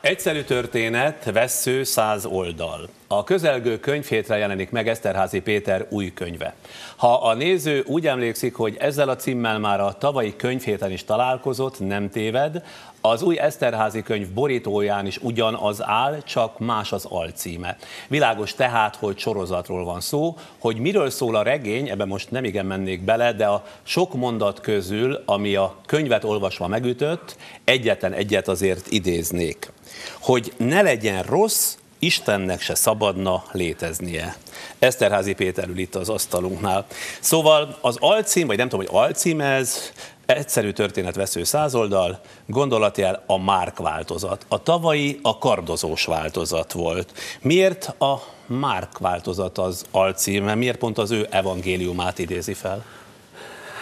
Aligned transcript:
Egyszerű 0.00 0.42
történet, 0.42 1.30
vesző 1.32 1.84
száz 1.84 2.24
oldal. 2.24 2.88
A 3.06 3.24
közelgő 3.24 3.78
könyvhétre 3.78 4.36
jelenik 4.36 4.70
meg 4.70 4.88
Eszterházi 4.88 5.40
Péter 5.40 5.86
új 5.90 6.12
könyve. 6.12 6.54
Ha 6.96 7.14
a 7.14 7.34
néző 7.34 7.84
úgy 7.86 8.06
emlékszik, 8.06 8.54
hogy 8.54 8.76
ezzel 8.78 9.08
a 9.08 9.16
címmel 9.16 9.58
már 9.58 9.80
a 9.80 9.92
tavalyi 9.92 10.36
könyvhéten 10.36 10.90
is 10.90 11.04
találkozott, 11.04 11.80
nem 11.80 12.10
téved, 12.10 12.62
az 13.00 13.22
új 13.22 13.38
Eszterházi 13.38 14.02
könyv 14.02 14.28
borítóján 14.28 15.06
is 15.06 15.18
ugyanaz 15.18 15.82
áll, 15.82 16.22
csak 16.22 16.58
más 16.58 16.92
az 16.92 17.04
alcíme. 17.04 17.76
Világos 18.08 18.54
tehát, 18.54 18.96
hogy 18.96 19.18
sorozatról 19.18 19.84
van 19.84 20.00
szó, 20.00 20.36
hogy 20.58 20.76
miről 20.76 21.10
szól 21.10 21.36
a 21.36 21.42
regény, 21.42 21.88
ebben 21.88 22.08
most 22.08 22.30
nem 22.30 22.44
igen 22.44 22.66
mennék 22.66 23.02
bele, 23.02 23.32
de 23.32 23.46
a 23.46 23.64
sok 23.82 24.14
mondat 24.14 24.60
közül, 24.60 25.22
ami 25.24 25.54
a 25.54 25.76
könyvet 25.86 26.24
olvasva 26.24 26.66
megütött, 26.66 27.36
egyetlen 27.64 28.12
egyet 28.12 28.48
azért 28.48 28.86
idéznék. 28.90 29.72
Hogy 30.20 30.52
ne 30.56 30.82
legyen 30.82 31.22
rossz, 31.22 31.74
Istennek 32.02 32.60
se 32.60 32.74
szabadna 32.74 33.44
léteznie. 33.52 34.36
Eszterházi 34.78 35.32
Péter 35.32 35.68
ül 35.68 35.78
itt 35.78 35.94
az 35.94 36.08
asztalunknál. 36.08 36.86
Szóval 37.20 37.78
az 37.80 37.96
alcím, 38.00 38.46
vagy 38.46 38.56
nem 38.56 38.68
tudom, 38.68 38.86
hogy 38.86 38.96
alcím 39.02 39.40
ez, 39.40 39.92
egyszerű 40.26 40.70
történet 40.70 41.14
vesző 41.14 41.44
százoldal, 41.44 42.20
gondolatjel 42.46 43.22
a 43.26 43.38
Márk 43.38 43.78
változat. 43.78 44.44
A 44.48 44.62
tavalyi 44.62 45.18
a 45.22 45.38
kardozós 45.38 46.04
változat 46.04 46.72
volt. 46.72 47.12
Miért 47.40 47.86
a 48.00 48.22
Márk 48.46 48.98
változat 48.98 49.58
az 49.58 49.84
alcíme? 49.90 50.54
Miért 50.54 50.78
pont 50.78 50.98
az 50.98 51.10
ő 51.10 51.26
evangéliumát 51.30 52.18
idézi 52.18 52.54
fel? 52.54 52.84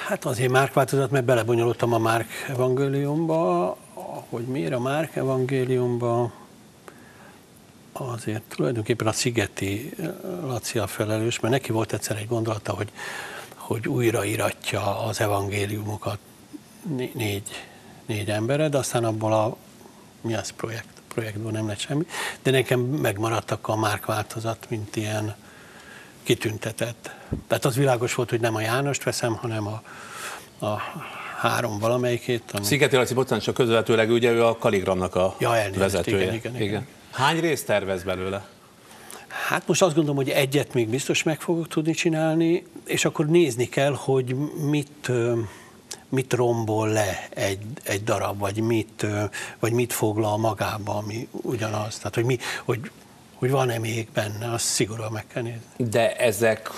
Hát 0.07 0.25
azért 0.25 0.51
Márk 0.51 0.75
változat, 0.75 1.11
mert 1.11 1.25
belebonyolultam 1.25 1.93
a 1.93 1.99
Márk 1.99 2.29
evangéliumba, 2.49 3.77
hogy 4.29 4.45
miért 4.45 4.73
a 4.73 4.81
Márk 4.81 5.17
evangéliumba, 5.17 6.33
azért 7.93 8.43
tulajdonképpen 8.43 9.07
a 9.07 9.13
Szigeti 9.13 9.95
Laci 10.43 10.79
a 10.79 10.87
felelős, 10.87 11.41
mert 11.41 11.55
neki 11.55 11.73
volt 11.73 11.93
egyszer 11.93 12.17
egy 12.17 12.27
gondolata, 12.27 12.73
hogy, 12.73 12.91
hogy 13.55 13.89
újraíratja 13.89 15.05
az 15.05 15.21
evangéliumokat 15.21 16.19
négy, 17.15 17.67
négy 18.07 18.31
emberre, 18.31 18.69
de 18.69 18.79
aztán 18.79 19.05
abból 19.05 19.33
a, 19.33 19.57
mi 20.21 20.35
az 20.35 20.51
projekt, 20.51 21.03
projektből 21.09 21.51
nem 21.51 21.67
lett 21.67 21.79
semmi, 21.79 22.07
de 22.43 22.51
nekem 22.51 22.81
megmaradtak 22.81 23.69
a 23.69 23.77
Márk 23.77 24.07
változat, 24.07 24.67
mint 24.71 24.97
ilyen 24.97 25.35
kitüntetett. 26.23 27.11
Tehát 27.47 27.65
az 27.65 27.77
világos 27.77 28.15
volt, 28.15 28.31
hogy 28.31 28.41
nem 28.41 28.55
a 28.55 28.61
Jánost 28.61 29.03
veszem, 29.03 29.35
hanem 29.35 29.67
a, 29.67 29.83
a 30.67 30.81
három 31.39 31.79
valamelyikét. 31.79 32.43
Ami... 32.53 32.65
Szigeti 32.65 32.97
Laci, 32.97 33.15
bocsánat, 33.15 33.45
csak 33.45 33.55
közvetőleg 33.55 34.11
ugye 34.11 34.31
ő 34.31 34.45
a 34.45 34.57
Kaligramnak 34.57 35.15
a 35.15 35.35
ja, 35.39 35.57
elnézést, 35.57 35.79
vezetője. 35.79 36.23
Igen, 36.23 36.35
igen, 36.35 36.55
igen. 36.55 36.67
igen. 36.67 36.87
Hány 37.11 37.41
részt 37.41 37.67
tervez 37.67 38.03
belőle? 38.03 38.47
Hát 39.49 39.67
most 39.67 39.83
azt 39.83 39.95
gondolom, 39.95 40.17
hogy 40.17 40.29
egyet 40.29 40.75
még 40.75 40.89
biztos 40.89 41.23
meg 41.23 41.41
fogok 41.41 41.69
tudni 41.69 41.93
csinálni, 41.93 42.65
és 42.87 43.05
akkor 43.05 43.27
nézni 43.27 43.69
kell, 43.69 43.95
hogy 43.95 44.35
mit, 44.71 45.11
mit 46.09 46.33
rombol 46.33 46.89
le 46.89 47.29
egy, 47.31 47.59
egy 47.83 48.05
darab, 48.05 48.39
vagy 48.39 48.61
mit, 48.61 49.07
vagy 49.59 49.73
mit 49.73 49.93
foglal 49.93 50.37
magába, 50.39 50.97
ami 50.97 51.29
ugyanaz. 51.31 51.97
Tehát, 51.97 52.15
hogy, 52.15 52.25
mi, 52.25 52.39
hogy, 52.65 52.91
hogy 53.35 53.51
van-e 53.51 53.79
még 53.79 54.09
benne, 54.15 54.53
azt 54.53 54.65
szigorúan 54.65 55.13
meg 55.13 55.27
kell 55.27 55.43
nézni. 55.43 55.61
De 55.77 56.17
ezek 56.17 56.71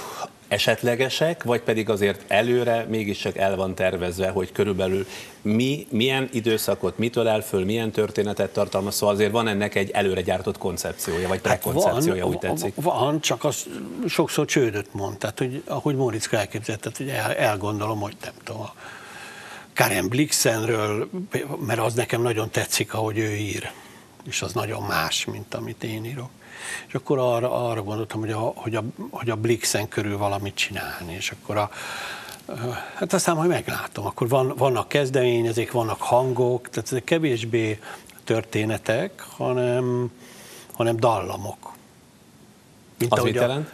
esetlegesek, 0.50 1.42
vagy 1.42 1.60
pedig 1.60 1.88
azért 1.88 2.24
előre 2.28 2.86
mégiscsak 2.88 3.36
el 3.36 3.56
van 3.56 3.74
tervezve, 3.74 4.28
hogy 4.28 4.52
körülbelül 4.52 5.06
mi, 5.42 5.86
milyen 5.90 6.28
időszakot, 6.32 6.98
mitől 6.98 7.28
el 7.28 7.40
föl, 7.40 7.64
milyen 7.64 7.90
történetet 7.90 8.52
tartalmaz, 8.52 8.94
szóval 8.94 9.14
azért 9.14 9.30
van 9.30 9.48
ennek 9.48 9.74
egy 9.74 9.90
előre 9.90 10.20
gyártott 10.20 10.58
koncepciója, 10.58 11.28
vagy 11.28 11.40
hát 11.44 11.60
prekoncepciója, 11.60 12.24
hát 12.24 12.34
úgy 12.34 12.38
tetszik. 12.38 12.72
Van, 12.74 13.20
csak 13.20 13.44
az 13.44 13.66
sokszor 14.08 14.46
csődöt 14.46 14.94
mond, 14.94 15.18
tehát 15.18 15.38
hogy, 15.38 15.62
ahogy 15.66 15.94
Móriczka 15.94 16.36
elképzelt, 16.36 16.96
hogy 16.96 17.08
el, 17.08 17.34
elgondolom, 17.34 18.00
hogy 18.00 18.16
nem 18.22 18.32
tudom, 18.44 18.60
a 18.60 18.74
Karen 19.74 20.08
Blixenről, 20.08 21.10
mert 21.66 21.80
az 21.80 21.94
nekem 21.94 22.22
nagyon 22.22 22.50
tetszik, 22.50 22.94
ahogy 22.94 23.18
ő 23.18 23.34
ír, 23.34 23.70
és 24.24 24.42
az 24.42 24.52
nagyon 24.52 24.82
más, 24.82 25.24
mint 25.24 25.54
amit 25.54 25.84
én 25.84 26.04
írok. 26.04 26.30
És 26.86 26.94
akkor 26.94 27.18
arra, 27.18 27.68
arra 27.68 27.82
gondoltam, 27.82 28.20
hogy 28.20 28.32
a, 28.32 28.38
hogy, 28.38 28.74
a, 28.74 28.82
hogy 29.10 29.30
a 29.30 29.36
Blixen 29.36 29.88
körül 29.88 30.18
valamit 30.18 30.54
csinálni, 30.54 31.14
és 31.14 31.30
akkor 31.30 31.56
a, 31.56 31.70
Hát 32.94 33.12
aztán 33.12 33.36
majd 33.36 33.48
meglátom. 33.48 34.06
Akkor 34.06 34.28
van, 34.28 34.54
vannak 34.56 34.88
kezdeményezék, 34.88 35.72
vannak 35.72 36.00
hangok, 36.00 36.68
tehát 36.68 36.92
ezek 36.92 37.04
kevésbé 37.04 37.78
történetek, 38.24 39.20
hanem, 39.20 40.12
hanem 40.72 40.96
dallamok. 40.96 41.72
Mint 42.98 43.12
az 43.12 43.22
mit 43.22 43.34
jelent? 43.34 43.70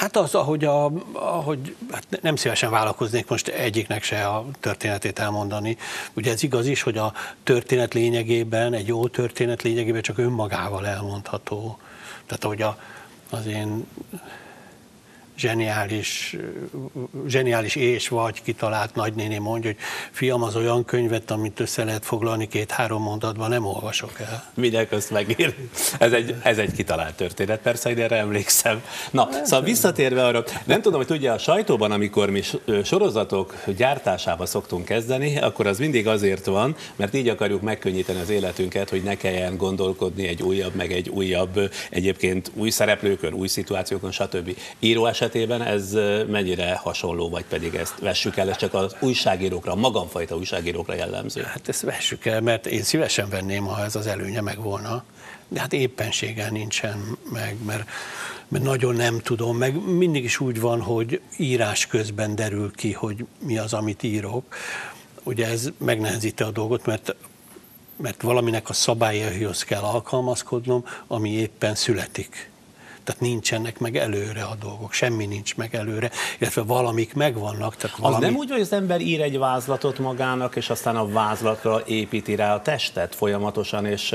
Hát 0.00 0.16
az, 0.16 0.34
ahogy, 0.34 0.64
a, 0.64 0.90
ahogy 1.12 1.76
hát 1.90 2.22
nem 2.22 2.36
szívesen 2.36 2.70
vállalkoznék 2.70 3.28
most 3.28 3.48
egyiknek 3.48 4.02
se 4.02 4.26
a 4.26 4.46
történetét 4.60 5.18
elmondani. 5.18 5.76
Ugye 6.12 6.32
ez 6.32 6.42
igaz 6.42 6.66
is, 6.66 6.82
hogy 6.82 6.98
a 6.98 7.12
történet 7.42 7.94
lényegében, 7.94 8.74
egy 8.74 8.86
jó 8.86 9.08
történet 9.08 9.62
lényegében 9.62 10.02
csak 10.02 10.18
önmagával 10.18 10.86
elmondható. 10.86 11.78
Tehát 12.26 12.44
ahogy 12.44 12.62
a, 12.62 12.78
az 13.30 13.46
én 13.46 13.86
zseniális, 15.40 16.36
zseniális 17.26 17.74
és 17.74 18.08
vagy 18.08 18.42
kitalált 18.42 18.94
nagynéni 18.94 19.38
mondja, 19.38 19.70
hogy 19.70 19.78
fiam, 20.10 20.42
az 20.42 20.56
olyan 20.56 20.84
könyvet, 20.84 21.30
amit 21.30 21.60
össze 21.60 21.84
lehet 21.84 22.04
foglalni 22.04 22.48
két-három 22.48 23.02
mondatban, 23.02 23.48
nem 23.48 23.66
olvasok 23.66 24.20
el. 24.20 24.50
Minek 24.54 24.92
azt 24.92 25.10
megír. 25.10 25.54
Ez 25.98 26.12
egy, 26.12 26.34
ez 26.42 26.58
egy 26.58 26.72
kitalált 26.72 27.14
történet, 27.14 27.60
persze, 27.60 27.90
én 27.90 27.98
erre 27.98 28.16
emlékszem. 28.16 28.82
Na, 29.10 29.28
szóval 29.44 29.62
visszatérve 29.62 30.24
arra, 30.24 30.44
nem 30.64 30.82
tudom, 30.82 30.98
hogy 30.98 31.06
tudja, 31.06 31.32
a 31.32 31.38
sajtóban, 31.38 31.90
amikor 31.90 32.30
mi 32.30 32.42
sorozatok 32.84 33.54
gyártásába 33.76 34.46
szoktunk 34.46 34.84
kezdeni, 34.84 35.38
akkor 35.38 35.66
az 35.66 35.78
mindig 35.78 36.06
azért 36.06 36.46
van, 36.46 36.76
mert 36.96 37.14
így 37.14 37.28
akarjuk 37.28 37.62
megkönnyíteni 37.62 38.20
az 38.20 38.30
életünket, 38.30 38.90
hogy 38.90 39.02
ne 39.02 39.14
kelljen 39.14 39.56
gondolkodni 39.56 40.26
egy 40.26 40.42
újabb, 40.42 40.74
meg 40.74 40.92
egy 40.92 41.08
újabb, 41.08 41.70
egyébként 41.90 42.50
új 42.54 42.70
szereplőkön, 42.70 43.32
új 43.32 43.48
szituációkon, 43.48 44.12
stb. 44.12 44.56
Író 44.78 45.06
eset 45.06 45.29
esetében 45.30 45.62
ez 45.62 45.92
mennyire 46.28 46.74
hasonló, 46.74 47.28
vagy 47.28 47.44
pedig 47.44 47.74
ezt 47.74 47.98
vessük 47.98 48.36
el, 48.36 48.50
ez 48.50 48.56
csak 48.56 48.74
az 48.74 48.96
újságírókra, 49.00 49.74
magamfajta 49.74 50.36
újságírókra 50.36 50.94
jellemző? 50.94 51.42
Hát 51.42 51.68
ezt 51.68 51.80
vessük 51.80 52.26
el, 52.26 52.40
mert 52.40 52.66
én 52.66 52.82
szívesen 52.82 53.28
venném, 53.28 53.64
ha 53.64 53.84
ez 53.84 53.96
az 53.96 54.06
előnye 54.06 54.40
meg 54.40 54.62
volna, 54.62 55.04
de 55.48 55.60
hát 55.60 55.72
éppenséggel 55.72 56.50
nincsen 56.50 57.18
meg, 57.32 57.56
mert, 57.66 57.88
mert 58.48 58.64
nagyon 58.64 58.94
nem 58.94 59.18
tudom, 59.18 59.56
meg 59.56 59.84
mindig 59.84 60.24
is 60.24 60.40
úgy 60.40 60.60
van, 60.60 60.80
hogy 60.80 61.20
írás 61.36 61.86
közben 61.86 62.34
derül 62.34 62.70
ki, 62.74 62.92
hogy 62.92 63.24
mi 63.38 63.58
az, 63.58 63.72
amit 63.72 64.02
írok. 64.02 64.54
Ugye 65.22 65.46
ez 65.46 65.68
megnehezíti 65.78 66.42
a 66.42 66.50
dolgot, 66.50 66.86
mert 66.86 67.14
mert 67.96 68.22
valaminek 68.22 68.68
a 68.68 68.72
szabályaihoz 68.72 69.62
kell 69.62 69.82
alkalmazkodnom, 69.82 70.84
ami 71.06 71.30
éppen 71.30 71.74
születik. 71.74 72.49
Tehát 73.04 73.20
nincsenek 73.20 73.78
meg 73.78 73.96
előre 73.96 74.42
a 74.42 74.54
dolgok, 74.60 74.92
semmi 74.92 75.26
nincs 75.26 75.56
meg 75.56 75.74
előre, 75.74 76.10
illetve 76.38 76.62
valamik 76.62 77.14
megvannak. 77.14 77.76
Tehát 77.76 77.96
valami... 77.96 78.24
Az 78.24 78.30
nem 78.30 78.38
úgy, 78.38 78.50
hogy 78.50 78.60
az 78.60 78.72
ember 78.72 79.00
ír 79.00 79.20
egy 79.20 79.38
vázlatot 79.38 79.98
magának, 79.98 80.56
és 80.56 80.70
aztán 80.70 80.96
a 80.96 81.08
vázlatra 81.08 81.82
építi 81.86 82.34
rá 82.34 82.54
a 82.54 82.62
testet 82.62 83.14
folyamatosan 83.14 83.86
és 83.86 84.14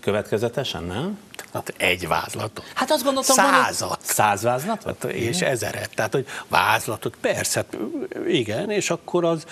következetesen, 0.00 0.84
nem? 0.84 1.18
Hát 1.52 1.74
egy 1.76 2.06
vázlatot. 2.06 2.64
Hát 2.74 2.90
azt 2.90 3.04
gondoltam, 3.04 3.36
Százat. 3.36 3.88
Van, 3.88 3.98
száz 4.00 4.42
vázlatot? 4.42 5.02
Hát, 5.02 5.12
és 5.12 5.40
ezeret. 5.40 5.90
Tehát, 5.94 6.12
hogy 6.12 6.26
vázlatot, 6.48 7.16
persze, 7.20 7.64
igen, 8.28 8.70
és 8.70 8.90
akkor 8.90 9.24
az, 9.24 9.44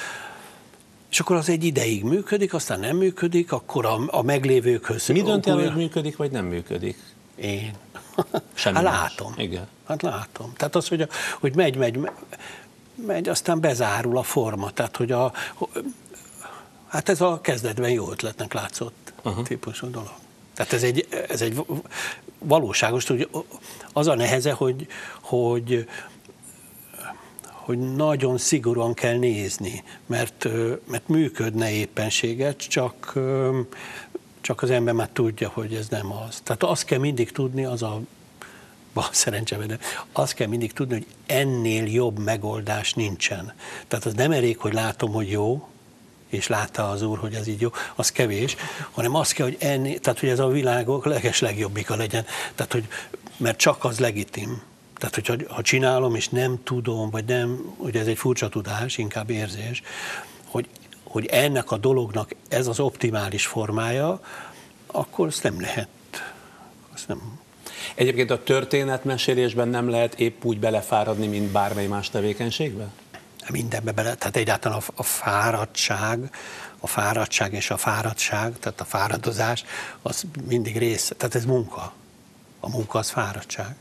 és 1.10 1.20
akkor 1.20 1.36
az 1.36 1.48
egy 1.48 1.64
ideig 1.64 2.04
működik, 2.04 2.54
aztán 2.54 2.80
nem 2.80 2.96
működik, 2.96 3.52
akkor 3.52 3.86
a, 3.86 4.00
a 4.06 4.22
meglévőkhöz... 4.22 5.06
Mi 5.06 5.22
dönt 5.22 5.46
el, 5.46 5.54
hogy 5.54 5.74
működik, 5.74 6.16
vagy 6.16 6.30
nem 6.30 6.44
működik? 6.44 6.96
Én. 7.36 7.72
Semmi 8.54 8.76
hát 8.76 8.84
látom. 8.84 9.34
Igen. 9.36 9.66
Hát 9.86 10.02
látom. 10.02 10.52
Tehát 10.56 10.76
az, 10.76 10.88
hogy, 10.88 11.00
a, 11.00 11.06
hogy 11.40 11.54
megy, 11.54 11.76
megy, 11.76 12.10
megy, 13.06 13.28
aztán 13.28 13.60
bezárul 13.60 14.18
a 14.18 14.22
forma. 14.22 14.70
Tehát, 14.70 14.96
hogy 14.96 15.12
a, 15.12 15.32
hát 16.88 17.08
ez 17.08 17.20
a 17.20 17.40
kezdetben 17.40 17.90
jó 17.90 18.10
ötletnek 18.10 18.52
látszott 18.52 19.12
uh-huh. 19.22 19.46
típusú 19.46 19.90
dolog. 19.90 20.12
Tehát 20.54 20.72
ez 20.72 20.82
egy, 20.82 21.08
ez 21.28 21.42
egy 21.42 21.64
valóságos, 22.38 23.06
hogy 23.06 23.28
az 23.92 24.06
a 24.06 24.14
neheze, 24.14 24.52
hogy, 24.52 24.86
hogy, 25.20 25.88
hogy 27.50 27.78
nagyon 27.78 28.38
szigorúan 28.38 28.94
kell 28.94 29.16
nézni, 29.16 29.84
mert, 30.06 30.48
mert 30.84 31.08
működne 31.08 31.70
éppenséget, 31.70 32.56
csak 32.56 33.12
csak 34.44 34.62
az 34.62 34.70
ember 34.70 34.94
már 34.94 35.08
tudja, 35.12 35.48
hogy 35.48 35.74
ez 35.74 35.88
nem 35.88 36.12
az. 36.12 36.40
Tehát 36.42 36.62
azt 36.62 36.84
kell 36.84 36.98
mindig 36.98 37.32
tudni, 37.32 37.64
az 37.64 37.82
a 37.82 38.00
szerencsében, 39.10 39.66
de 39.66 39.78
azt 40.12 40.34
kell 40.34 40.46
mindig 40.46 40.72
tudni, 40.72 40.94
hogy 40.94 41.06
ennél 41.26 41.86
jobb 41.86 42.18
megoldás 42.18 42.94
nincsen. 42.94 43.52
Tehát 43.88 44.04
az 44.04 44.14
nem 44.14 44.32
elég, 44.32 44.58
hogy 44.58 44.72
látom, 44.72 45.12
hogy 45.12 45.30
jó, 45.30 45.68
és 46.28 46.46
látta 46.46 46.90
az 46.90 47.02
Úr, 47.02 47.18
hogy 47.18 47.34
ez 47.34 47.46
így 47.46 47.60
jó, 47.60 47.68
az 47.94 48.12
kevés, 48.12 48.56
hanem 48.90 49.14
az 49.14 49.32
kell, 49.32 49.46
hogy 49.46 49.56
enni, 49.60 49.98
tehát 49.98 50.20
hogy 50.20 50.28
ez 50.28 50.38
a 50.38 50.48
világok 50.48 51.04
leges 51.04 51.40
legjobbika 51.40 51.96
legyen, 51.96 52.24
tehát 52.54 52.72
hogy, 52.72 52.88
mert 53.36 53.58
csak 53.58 53.84
az 53.84 53.98
legitim. 53.98 54.62
Tehát, 54.98 55.14
hogyha 55.14 55.54
ha 55.54 55.62
csinálom, 55.62 56.14
és 56.14 56.28
nem 56.28 56.62
tudom, 56.62 57.10
vagy 57.10 57.24
nem, 57.24 57.74
ugye 57.76 58.00
ez 58.00 58.06
egy 58.06 58.18
furcsa 58.18 58.48
tudás, 58.48 58.98
inkább 58.98 59.30
érzés, 59.30 59.82
hogy, 60.44 60.68
hogy 61.14 61.26
ennek 61.26 61.70
a 61.70 61.76
dolognak 61.76 62.34
ez 62.48 62.66
az 62.66 62.80
optimális 62.80 63.46
formája, 63.46 64.20
akkor 64.86 65.26
azt 65.26 65.42
nem 65.42 65.60
lehet. 65.60 65.88
Azt 66.94 67.08
nem, 67.08 67.38
Egyébként 67.94 68.30
a 68.30 68.42
történetmesélésben 68.42 69.68
nem 69.68 69.90
lehet 69.90 70.20
épp 70.20 70.44
úgy 70.44 70.58
belefáradni, 70.58 71.26
mint 71.26 71.50
bármely 71.50 71.86
más 71.86 72.10
tevékenységben? 72.10 72.92
Mindenbe 73.48 73.92
bele, 73.92 74.14
tehát 74.14 74.36
egyáltalán 74.36 74.78
a, 74.78 74.92
a 74.94 75.02
fáradtság, 75.02 76.34
a 76.78 76.86
fáradtság 76.86 77.52
és 77.52 77.70
a 77.70 77.76
fáradtság, 77.76 78.58
tehát 78.58 78.80
a 78.80 78.84
fáradozás, 78.84 79.64
az 80.02 80.24
mindig 80.48 80.78
része, 80.78 81.14
tehát 81.14 81.34
ez 81.34 81.44
munka. 81.44 81.92
A 82.60 82.68
munka 82.68 82.98
az 82.98 83.10
fáradtság. 83.10 83.76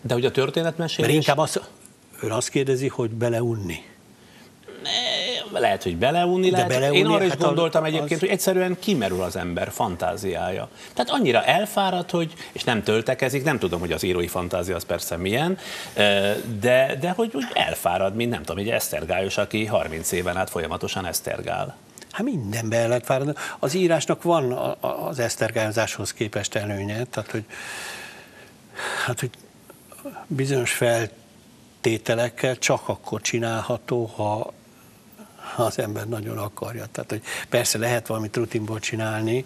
De 0.00 0.14
hogy 0.14 0.24
a 0.24 0.30
történetmesélés... 0.30 1.12
Mert 1.12 1.26
inkább 1.26 1.38
az, 1.38 1.60
ő 2.22 2.28
azt 2.28 2.48
kérdezi, 2.48 2.88
hogy 2.88 3.10
beleunni 3.10 3.94
lehet, 5.60 5.82
hogy 5.82 5.96
beleunni 5.96 6.50
lehet. 6.50 6.68
Beleunni, 6.68 6.98
Én 6.98 7.06
arra 7.06 7.24
is 7.24 7.30
hát 7.30 7.40
gondoltam 7.40 7.82
az, 7.82 7.88
egyébként, 7.88 8.20
hogy 8.20 8.28
egyszerűen 8.28 8.76
kimerül 8.80 9.22
az 9.22 9.36
ember 9.36 9.70
fantáziája. 9.70 10.68
Tehát 10.94 11.10
annyira 11.10 11.44
elfárad, 11.44 12.10
hogy, 12.10 12.32
és 12.52 12.64
nem 12.64 12.82
töltekezik, 12.82 13.44
nem 13.44 13.58
tudom, 13.58 13.80
hogy 13.80 13.92
az 13.92 14.02
írói 14.02 14.26
fantázia 14.26 14.76
az 14.76 14.84
persze 14.84 15.16
milyen, 15.16 15.58
de, 16.60 16.96
de 17.00 17.10
hogy 17.10 17.30
úgy 17.34 17.46
elfárad, 17.54 18.14
mint 18.14 18.30
nem 18.30 18.42
tudom, 18.42 18.64
egy 18.64 18.70
esztergályos, 18.70 19.38
aki 19.38 19.64
30 19.64 20.12
éven 20.12 20.36
át 20.36 20.50
folyamatosan 20.50 21.06
esztergál. 21.06 21.76
Hát 22.10 22.24
mindenben 22.24 22.80
el 22.80 22.88
lehet 22.88 23.04
fáradni. 23.04 23.32
Az 23.58 23.74
írásnak 23.74 24.22
van 24.22 24.52
az 24.80 25.18
esztergályozáshoz 25.18 26.12
képest 26.12 26.54
előnye, 26.54 27.04
tehát 27.04 27.30
hogy, 27.30 27.44
hát, 29.04 29.20
hogy 29.20 29.30
bizonyos 30.26 30.72
feltételekkel 30.72 32.58
csak 32.58 32.88
akkor 32.88 33.20
csinálható, 33.20 34.04
ha 34.04 34.24
ha 34.26 34.52
az 35.56 35.78
ember 35.78 36.08
nagyon 36.08 36.38
akarja. 36.38 36.86
Tehát, 36.92 37.10
hogy 37.10 37.22
persze 37.48 37.78
lehet 37.78 38.06
valamit 38.06 38.36
rutinból 38.36 38.78
csinálni, 38.78 39.44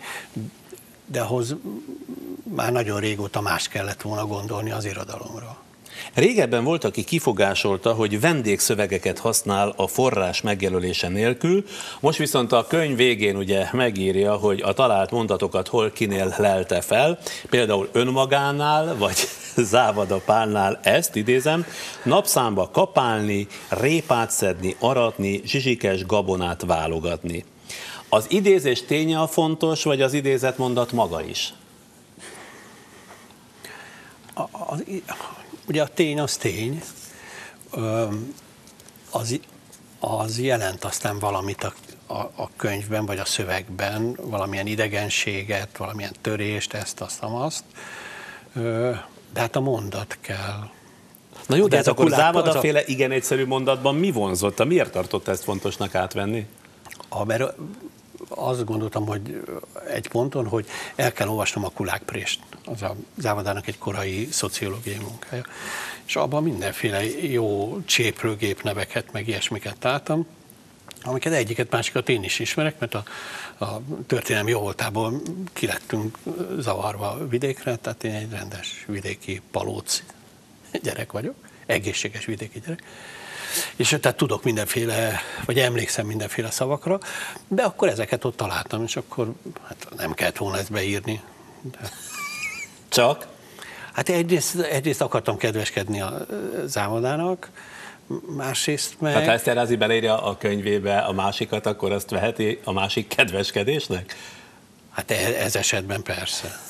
de 1.06 1.20
ahhoz 1.20 1.56
már 2.43 2.73
nagyon 2.73 3.00
régóta 3.00 3.41
más 3.41 3.69
kellett 3.69 4.02
volna 4.02 4.26
gondolni 4.26 4.70
az 4.70 4.85
irodalomra. 4.85 5.58
Régebben 6.14 6.64
volt, 6.64 6.85
aki 6.85 7.05
kifogásolta, 7.05 7.93
hogy 7.93 8.20
vendégszövegeket 8.20 9.19
használ 9.19 9.73
a 9.76 9.87
forrás 9.87 10.41
megjelölése 10.41 11.08
nélkül, 11.08 11.64
most 12.00 12.19
viszont 12.19 12.52
a 12.52 12.67
könyv 12.67 12.97
végén 12.97 13.37
ugye 13.37 13.67
megírja, 13.73 14.37
hogy 14.37 14.61
a 14.61 14.73
talált 14.73 15.11
mondatokat 15.11 15.69
hol 15.69 15.91
kinél 15.91 16.35
lelte 16.38 16.81
fel, 16.81 17.19
például 17.50 17.88
önmagánál, 17.93 18.97
vagy 18.97 19.17
Závada 19.70 20.20
Pálnál 20.25 20.81
ezt 20.82 21.17
idézem, 21.17 21.67
napszámba 22.02 22.70
kapálni, 22.73 23.47
répát 23.69 24.31
szedni, 24.31 24.76
aratni, 24.79 25.41
zsizsikes 25.44 26.06
gabonát 26.06 26.62
válogatni. 26.67 27.44
Az 28.08 28.26
idézés 28.29 28.85
ténye 28.85 29.20
a 29.20 29.26
fontos, 29.26 29.85
vagy 29.85 30.02
az 30.02 30.12
idézet 30.12 30.58
mondat 30.58 30.93
maga 30.93 31.23
is? 31.23 31.52
A, 34.35 34.75
ugye 35.69 35.82
a 35.82 35.88
tény 35.88 36.21
az 36.21 36.37
tény, 36.37 36.82
az, 39.11 39.41
az 40.00 40.38
jelent 40.38 40.85
aztán 40.85 41.19
valamit 41.19 41.65
a, 41.65 41.73
a, 42.06 42.19
a 42.35 42.50
könyvben, 42.56 43.06
vagy 43.06 43.19
a 43.19 43.25
szövegben, 43.25 44.19
valamilyen 44.23 44.67
idegenséget, 44.67 45.77
valamilyen 45.77 46.12
törést, 46.21 46.73
ezt, 46.73 47.00
azt, 47.00 47.23
azt. 47.23 47.65
De 49.32 49.41
hát 49.41 49.56
a 49.56 49.61
mondat 49.61 50.19
kell. 50.21 50.69
Na 51.47 51.56
jó, 51.56 51.62
de, 51.62 51.69
de 51.69 51.76
ez 51.76 51.88
akkor 51.88 52.09
Závada 52.09 52.50
a... 52.50 52.61
féle 52.61 52.85
igen 52.85 53.11
egyszerű 53.11 53.47
mondatban 53.47 53.94
mi 53.94 54.11
vonzotta? 54.11 54.65
Miért 54.65 54.93
tartott 54.93 55.29
ezt 55.29 55.44
fontosnak 55.44 55.94
átvenni? 55.94 56.47
A, 57.09 57.25
mert 57.25 57.55
azt 58.35 58.65
gondoltam, 58.65 59.06
hogy 59.06 59.43
egy 59.88 60.09
ponton, 60.09 60.47
hogy 60.47 60.67
el 60.97 61.12
kell 61.12 61.29
olvasnom 61.29 61.65
a 61.65 61.69
kulákprést, 61.69 62.41
az 62.65 62.82
a 62.82 62.97
Závadának 63.17 63.67
egy 63.67 63.79
korai 63.79 64.29
szociológiai 64.31 64.99
munkája. 64.99 65.44
És 66.05 66.17
abban 66.17 66.43
mindenféle 66.43 67.05
jó 67.29 67.79
cséplőgép 67.85 68.62
neveket, 68.62 69.12
meg 69.12 69.29
ilyesmiket 69.29 69.79
találtam, 69.79 70.27
amiket 71.03 71.32
egyiket, 71.32 71.71
másikat 71.71 72.09
én 72.09 72.23
is 72.23 72.38
ismerek, 72.38 72.79
mert 72.79 72.94
a, 72.94 73.03
a 73.65 73.81
történelem 74.06 74.49
jó 74.49 74.61
voltából 74.61 75.21
kilettünk 75.53 76.19
zavarva 76.59 77.29
vidékre, 77.29 77.76
tehát 77.76 78.05
én 78.05 78.15
egy 78.15 78.31
rendes 78.31 78.85
vidéki 78.87 79.41
palóc 79.50 80.03
gyerek 80.83 81.12
vagyok, 81.12 81.35
egészséges 81.67 82.25
vidéki 82.25 82.61
gyerek. 82.61 82.83
És 83.76 83.97
tehát 84.00 84.17
tudok 84.17 84.44
mindenféle, 84.44 85.20
vagy 85.44 85.58
emlékszem 85.58 86.06
mindenféle 86.06 86.50
szavakra, 86.50 86.99
de 87.49 87.62
akkor 87.62 87.88
ezeket 87.88 88.25
ott 88.25 88.37
találtam, 88.37 88.82
és 88.82 88.97
akkor 88.97 89.32
hát 89.69 89.88
nem 89.97 90.12
kellett 90.12 90.37
volna 90.37 90.58
ezt 90.58 90.73
beírni. 90.73 91.20
De... 91.62 91.79
Csak? 92.88 93.26
Hát 93.93 94.08
egyrészt, 94.08 94.61
egyrészt 94.61 95.00
akartam 95.00 95.37
kedveskedni 95.37 96.00
a 96.00 96.26
zámodának, 96.64 97.50
másrészt 98.37 99.00
meg... 99.00 99.12
Tehát 99.12 99.29
ha 99.29 99.35
Eszterházi 99.35 99.76
beleírja 99.76 100.23
a 100.23 100.37
könyvébe 100.37 100.99
a 100.99 101.12
másikat, 101.12 101.67
akkor 101.67 101.93
azt 101.93 102.11
veheti 102.11 102.61
a 102.64 102.73
másik 102.73 103.08
kedveskedésnek? 103.08 104.17
Hát 104.91 105.11
e- 105.11 105.43
ez 105.44 105.56
esetben 105.56 106.02
persze. 106.02 106.61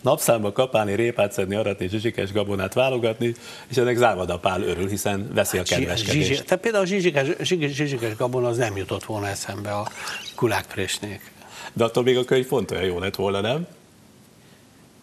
Napszámba 0.00 0.52
kapálni, 0.52 0.94
répát 0.94 1.32
szedni, 1.32 1.54
aratni, 1.54 1.88
zsizsikes 1.88 2.32
gabonát 2.32 2.74
válogatni, 2.74 3.34
és 3.68 3.76
ennek 3.76 3.96
Závada 3.96 4.38
Pál 4.38 4.62
örül, 4.62 4.88
hiszen 4.88 5.30
veszi 5.34 5.58
a 5.58 5.62
kedveskedést. 5.62 6.26
Zsizsi, 6.26 6.42
tehát 6.42 6.62
például 6.62 6.84
a 6.84 6.86
zsizsikes, 6.86 7.26
zsizsikes 7.40 8.16
gabon 8.16 8.44
az 8.44 8.56
nem 8.56 8.76
jutott 8.76 9.04
volna 9.04 9.28
eszembe 9.28 9.70
a 9.70 9.88
kulákprésnék. 10.36 11.32
De 11.72 11.84
attól 11.84 12.02
még 12.02 12.16
a 12.16 12.24
könyv 12.24 12.46
pont 12.46 12.70
olyan 12.70 12.84
jó 12.84 12.98
lett 12.98 13.16
volna, 13.16 13.40
nem? 13.40 13.66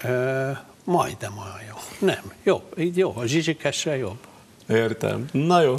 Ö, 0.03 0.51
majdnem 0.83 1.37
olyan 1.37 1.59
jó. 1.67 2.07
Nem, 2.07 2.33
jó, 2.43 2.63
így 2.77 2.97
jó, 2.97 3.13
a 3.15 3.25
zsizsikessel 3.25 3.97
jobb. 3.97 4.17
Értem. 4.69 5.25
Na 5.31 5.61
jó. 5.61 5.75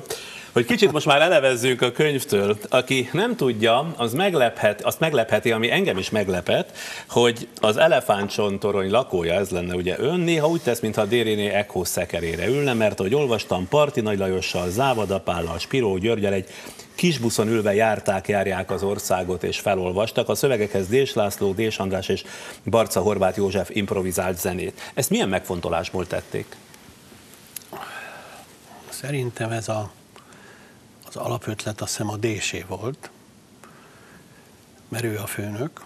Hogy 0.52 0.64
kicsit 0.64 0.92
most 0.92 1.06
már 1.06 1.20
elevezzünk 1.20 1.82
a 1.82 1.92
könyvtől. 1.92 2.58
Aki 2.68 3.08
nem 3.12 3.36
tudja, 3.36 3.94
az 3.96 4.12
meglephet, 4.12 4.82
azt 4.82 5.00
meglepheti, 5.00 5.50
ami 5.50 5.70
engem 5.70 5.98
is 5.98 6.10
meglepet, 6.10 6.76
hogy 7.08 7.48
az 7.60 7.76
elefántcsontorony 7.76 8.90
lakója, 8.90 9.34
ez 9.34 9.50
lenne 9.50 9.74
ugye 9.74 9.98
ön, 9.98 10.20
néha 10.20 10.48
úgy 10.48 10.60
tesz, 10.60 10.80
mintha 10.80 11.04
Dériné 11.04 11.48
Echo 11.48 11.84
szekerére 11.84 12.46
ülne, 12.46 12.72
mert 12.72 13.00
ahogy 13.00 13.14
olvastam, 13.14 13.68
Parti 13.68 14.00
Nagy 14.00 14.18
Lajossal, 14.18 14.70
Závadapállal, 14.70 15.58
Spiró 15.58 15.96
Györgyel 15.96 16.32
egy 16.32 16.48
kisbuszon 16.94 17.48
ülve 17.48 17.74
járták, 17.74 18.28
járják 18.28 18.70
az 18.70 18.82
országot 18.82 19.42
és 19.42 19.58
felolvastak. 19.58 20.28
A 20.28 20.34
szövegekhez 20.34 20.88
Dés 20.88 21.14
László, 21.14 21.52
Dés 21.52 21.78
András 21.78 22.08
és 22.08 22.24
Barca 22.64 23.00
Horváth 23.00 23.38
József 23.38 23.70
improvizált 23.72 24.38
zenét. 24.38 24.80
Ezt 24.94 25.10
milyen 25.10 25.28
megfontolásból 25.28 26.06
tették? 26.06 26.56
Szerintem 28.88 29.50
ez 29.50 29.68
a, 29.68 29.90
az 31.10 31.16
alapötlet 31.16 31.80
azt 31.80 31.90
hiszem 31.90 32.08
a 32.08 32.16
Désé 32.16 32.64
volt, 32.68 33.10
mert 34.88 35.04
ő 35.04 35.18
a 35.18 35.26
főnök. 35.26 35.84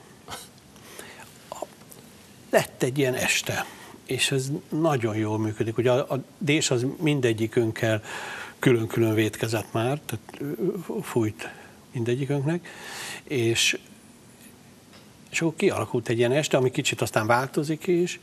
Lett 2.51 2.83
egy 2.83 2.99
ilyen 2.99 3.15
este, 3.15 3.65
és 4.07 4.31
ez 4.31 4.51
nagyon 4.69 5.17
jól 5.17 5.39
működik. 5.39 5.79
Ugye 5.79 5.91
a, 5.93 6.15
a 6.15 6.25
Dés 6.39 6.71
az 6.71 6.87
mindegyikünkkel 7.01 8.03
külön-külön 8.59 9.15
vétkezett 9.15 9.73
már, 9.73 10.01
tehát 10.07 10.57
fújt 11.03 11.49
mindegyikünknek, 11.93 12.69
és, 13.25 13.79
és 15.31 15.41
akkor 15.41 15.55
kialakult 15.57 16.09
egy 16.09 16.19
ilyen 16.19 16.33
este, 16.33 16.57
ami 16.57 16.71
kicsit 16.71 17.01
aztán 17.01 17.27
változik 17.27 17.87
is, 17.87 18.21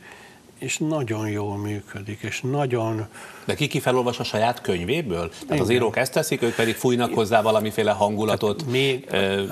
és 0.62 0.78
nagyon 0.78 1.28
jól 1.28 1.56
működik, 1.56 2.20
és 2.22 2.40
nagyon... 2.40 3.06
De 3.44 3.54
ki 3.54 3.80
felolvas 3.80 4.18
a 4.18 4.24
saját 4.24 4.60
könyvéből? 4.60 5.28
Tehát 5.28 5.44
Igen. 5.44 5.60
az 5.60 5.70
írók 5.70 5.96
ezt 5.96 6.12
teszik, 6.12 6.42
ők 6.42 6.54
pedig 6.54 6.74
fújnak 6.74 7.14
hozzá 7.14 7.42
valamiféle 7.42 7.90
hangulatot, 7.90 8.56
Tehát 8.56 8.72
még 8.72 9.06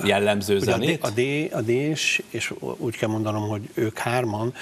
jellemző 0.05 0.59
zenét? 0.59 1.05
A 1.05 1.11
D, 1.11 1.21
a 1.53 1.61
D, 1.61 1.69
és, 1.69 2.23
és 2.29 2.55
úgy 2.77 2.97
kell 2.97 3.09
mondanom, 3.09 3.49
hogy 3.49 3.69
ők 3.75 3.99
hárman 3.99 4.55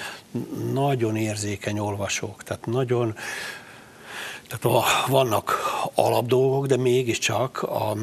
nagyon 0.73 1.15
érzékeny 1.15 1.79
olvasók, 1.79 2.43
tehát 2.43 2.65
nagyon 2.65 3.15
tehát 4.47 4.85
vannak 5.07 5.59
alapdolgok, 5.95 6.65
de 6.65 6.77
mégiscsak 6.77 7.61
a, 7.61 7.95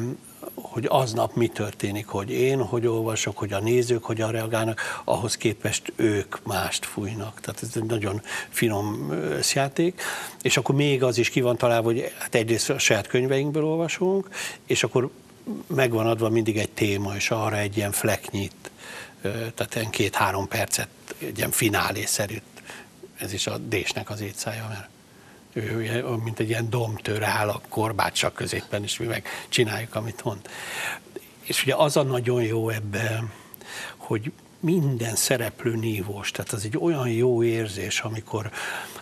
hogy 0.55 0.85
aznap 0.89 1.35
mi 1.35 1.47
történik, 1.47 2.07
hogy 2.07 2.31
én 2.31 2.61
hogy 2.61 2.87
olvasok, 2.87 3.37
hogy 3.37 3.53
a 3.53 3.59
nézők 3.59 4.03
hogyan 4.03 4.31
reagálnak, 4.31 5.01
ahhoz 5.03 5.37
képest 5.37 5.93
ők 5.95 6.35
mást 6.43 6.85
fújnak. 6.85 7.39
Tehát 7.39 7.63
ez 7.63 7.69
egy 7.75 7.83
nagyon 7.83 8.21
finom 8.49 9.11
összjáték. 9.11 10.01
És 10.41 10.57
akkor 10.57 10.75
még 10.75 11.03
az 11.03 11.17
is 11.17 11.29
ki 11.29 11.41
van 11.41 11.57
találva, 11.57 11.87
hogy 11.87 12.13
hát 12.19 12.35
egyrészt 12.35 12.69
a 12.69 12.79
saját 12.79 13.07
könyveinkből 13.07 13.65
olvasunk, 13.65 14.29
és 14.65 14.83
akkor 14.83 15.09
megvan 15.67 16.07
adva 16.07 16.29
mindig 16.29 16.57
egy 16.57 16.69
téma, 16.69 17.15
és 17.15 17.31
arra 17.31 17.57
egy 17.57 17.77
ilyen 17.77 17.91
fleknyit, 17.91 18.71
tehát 19.55 19.75
ilyen 19.75 19.89
két-három 19.89 20.47
percet, 20.47 20.87
egy 21.19 21.37
ilyen 21.37 21.51
finálé 21.51 22.05
szerint. 22.05 22.43
Ez 23.17 23.33
is 23.33 23.47
a 23.47 23.57
Désnek 23.57 24.09
az 24.09 24.21
étszája, 24.21 24.65
mert 24.69 24.89
ő 25.57 26.03
mint 26.23 26.39
egy 26.39 26.49
ilyen 26.49 26.69
domtőre 26.69 27.25
áll 27.25 27.49
a 27.49 27.61
korbácsak 27.69 28.33
középen, 28.33 28.83
és 28.83 28.97
mi 28.97 29.05
meg 29.05 29.27
csináljuk, 29.49 29.95
amit 29.95 30.23
mond. 30.23 30.41
És 31.41 31.63
ugye 31.63 31.75
az 31.75 31.97
a 31.97 32.03
nagyon 32.03 32.43
jó 32.43 32.69
ebben, 32.69 33.31
hogy 33.97 34.31
minden 34.59 35.15
szereplő 35.15 35.75
nívós, 35.75 36.31
tehát 36.31 36.51
az 36.51 36.65
egy 36.65 36.77
olyan 36.77 37.09
jó 37.09 37.43
érzés, 37.43 37.99
amikor 37.99 38.51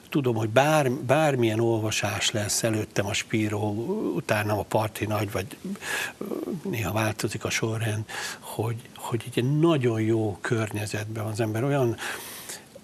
tudom, 0.10 0.36
hogy 0.36 0.50
bár, 0.50 0.92
bármilyen 0.92 1.60
olvasás 1.60 2.32
lesz 2.32 2.64
előttem 2.64 3.06
a 3.06 3.14
Spíró, 3.14 3.70
utána 4.16 4.60
a 4.60 4.64
Parti 4.64 5.06
Nagy, 5.06 5.32
vagy 5.32 5.58
néha 6.64 6.92
változik 6.92 7.44
a 7.44 7.50
sorrend, 7.50 8.04
hogy, 8.40 8.76
hogy 8.96 9.24
egy 9.36 9.60
nagyon 9.60 10.02
jó 10.02 10.38
környezetben 10.42 11.26
az 11.26 11.40
ember 11.40 11.64
olyan 11.64 11.98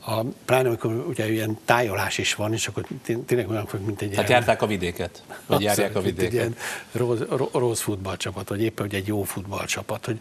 a, 0.06 0.22
pláne 0.46 0.68
amikor 0.68 0.92
ugye 0.92 1.32
ilyen 1.32 1.58
tájolás 1.66 2.18
is 2.18 2.36
van, 2.36 2.54
és 2.54 2.68
akkor 2.68 2.86
tényleg 3.26 3.50
olyan, 3.50 3.68
mint 3.86 4.02
egy 4.02 4.16
Hát 4.16 4.30
ilyen, 4.30 4.40
járták 4.40 4.62
a 4.62 4.68
vidéket? 4.68 5.24
Vagy 5.46 5.62
járják 5.62 5.96
a 5.96 6.02
vidéket? 6.02 6.28
Egy 6.28 6.34
ilyen 6.34 6.56
rossz, 6.92 7.20
rossz 7.52 7.80
futballcsapat, 7.82 8.50
vagy 8.50 8.62
éppen, 8.62 8.86
hogy 8.86 8.96
egy 8.96 9.08
jó 9.08 9.24
futballcsapat, 9.24 10.06
hogy, 10.06 10.18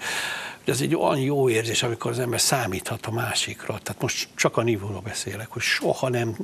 hogy 0.64 0.74
ez 0.74 0.80
egy 0.80 0.96
olyan 0.96 1.18
jó 1.18 1.48
érzés, 1.48 1.82
amikor 1.82 2.10
az 2.10 2.18
ember 2.18 2.40
számíthat 2.40 3.06
a 3.06 3.10
másikra. 3.10 3.78
Tehát 3.82 4.02
most 4.02 4.28
csak 4.34 4.56
a 4.56 4.62
nívóról 4.62 5.00
beszélek, 5.00 5.50
hogy 5.50 5.62
soha 5.62 6.08
nem, 6.08 6.36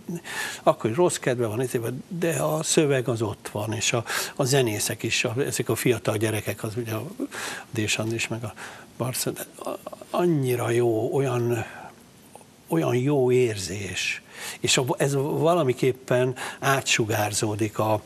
akkor 0.62 0.94
rossz 0.94 1.16
kedve 1.16 1.46
van, 1.46 1.68
de 2.08 2.32
a 2.32 2.62
szöveg 2.62 3.08
az 3.08 3.22
ott 3.22 3.48
van, 3.52 3.72
és 3.72 3.92
a, 3.92 4.04
a 4.36 4.44
zenészek 4.44 5.02
is, 5.02 5.24
a, 5.24 5.34
ezek 5.46 5.68
a 5.68 5.74
fiatal 5.74 6.16
gyerekek, 6.16 6.62
az 6.62 6.76
ugye 6.76 6.92
a 6.92 7.06
Désand 7.70 8.12
is, 8.12 8.28
meg 8.28 8.44
a 8.44 8.52
Barca, 8.96 9.30
annyira 10.10 10.70
jó, 10.70 11.14
olyan 11.14 11.64
olyan 12.68 12.96
jó 12.96 13.32
érzés, 13.32 14.23
és 14.61 14.80
ez 14.96 15.14
valamiképpen 15.14 16.35
átsugárzódik 16.61 17.78
a, 17.78 18.02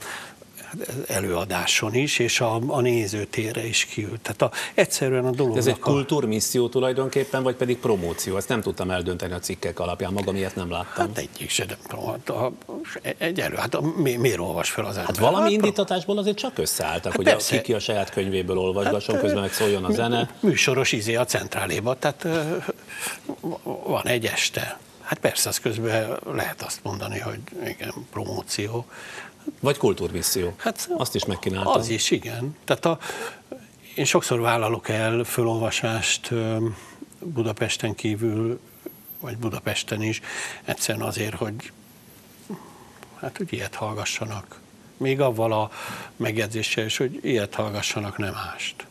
előadáson 1.06 1.94
is, 1.94 2.18
és 2.18 2.40
a, 2.40 2.60
a 2.66 2.80
nézőtérre 2.80 3.66
is 3.66 3.84
kiült. 3.84 4.20
Tehát 4.20 4.42
a, 4.42 4.50
egyszerűen 4.74 5.24
a 5.24 5.30
dolog. 5.30 5.56
Ez 5.56 5.66
egy 5.66 5.78
kultúrmisszió 5.78 6.68
tulajdonképpen, 6.68 7.42
vagy 7.42 7.54
pedig 7.54 7.78
promóció? 7.78 8.36
Ezt 8.36 8.48
nem 8.48 8.60
tudtam 8.60 8.90
eldönteni 8.90 9.32
a 9.32 9.38
cikkek 9.38 9.80
alapján, 9.80 10.12
magam 10.12 10.36
ilyet 10.36 10.54
nem 10.54 10.70
láttam. 10.70 11.06
Hát 11.06 11.18
egyik 11.18 11.50
se, 11.50 11.64
de 11.64 11.76
egy 13.18 13.40
elő, 13.40 13.54
hát 13.54 13.96
mi, 13.96 14.16
miért 14.16 14.38
olvas 14.38 14.70
fel 14.70 14.84
az 14.84 14.96
ember? 14.96 15.14
Hát 15.14 15.18
valami 15.18 15.42
hát, 15.42 15.50
indítatásból 15.50 16.18
azért 16.18 16.36
csak 16.36 16.58
összeálltak, 16.58 17.04
hát 17.04 17.16
hogy 17.16 17.24
persze. 17.24 17.56
a, 17.56 17.60
ki 17.60 17.72
a 17.72 17.78
saját 17.78 18.10
könyvéből 18.10 18.58
olvasgasson, 18.58 19.14
hát, 19.14 19.24
közben 19.24 19.40
meg 19.40 19.52
szóljon 19.52 19.84
a 19.84 19.92
zene. 19.92 20.30
Műsoros 20.40 20.92
izé 20.92 21.14
a 21.14 21.24
centráléba, 21.24 21.98
tehát 21.98 22.26
van 23.86 24.06
egy 24.06 24.26
este. 24.26 24.78
Hát 25.00 25.18
persze, 25.18 25.48
az 25.48 25.60
közben 25.60 26.18
lehet 26.24 26.62
azt 26.62 26.80
mondani, 26.82 27.18
hogy 27.18 27.40
igen, 27.64 27.92
promóció. 28.10 28.86
Vagy 29.60 29.76
kultúrmisszió. 29.76 30.54
Hát 30.56 30.88
azt 30.96 31.14
is 31.14 31.24
megkínáltam. 31.24 31.72
Az 31.72 31.88
is, 31.88 32.10
igen. 32.10 32.56
Tehát 32.64 32.84
a, 32.84 32.98
én 33.94 34.04
sokszor 34.04 34.40
vállalok 34.40 34.88
el 34.88 35.24
fölolvasást 35.24 36.30
Budapesten 37.18 37.94
kívül, 37.94 38.60
vagy 39.20 39.36
Budapesten 39.36 40.02
is, 40.02 40.20
egyszerűen 40.64 41.06
azért, 41.06 41.34
hogy 41.34 41.72
hát, 43.20 43.36
hogy 43.36 43.52
ilyet 43.52 43.74
hallgassanak. 43.74 44.60
Még 44.96 45.20
avval 45.20 45.52
a 45.52 45.70
megjegyzéssel 46.16 46.84
is, 46.84 46.96
hogy 46.96 47.18
ilyet 47.22 47.54
hallgassanak, 47.54 48.18
nem 48.18 48.32
mást. 48.32 48.86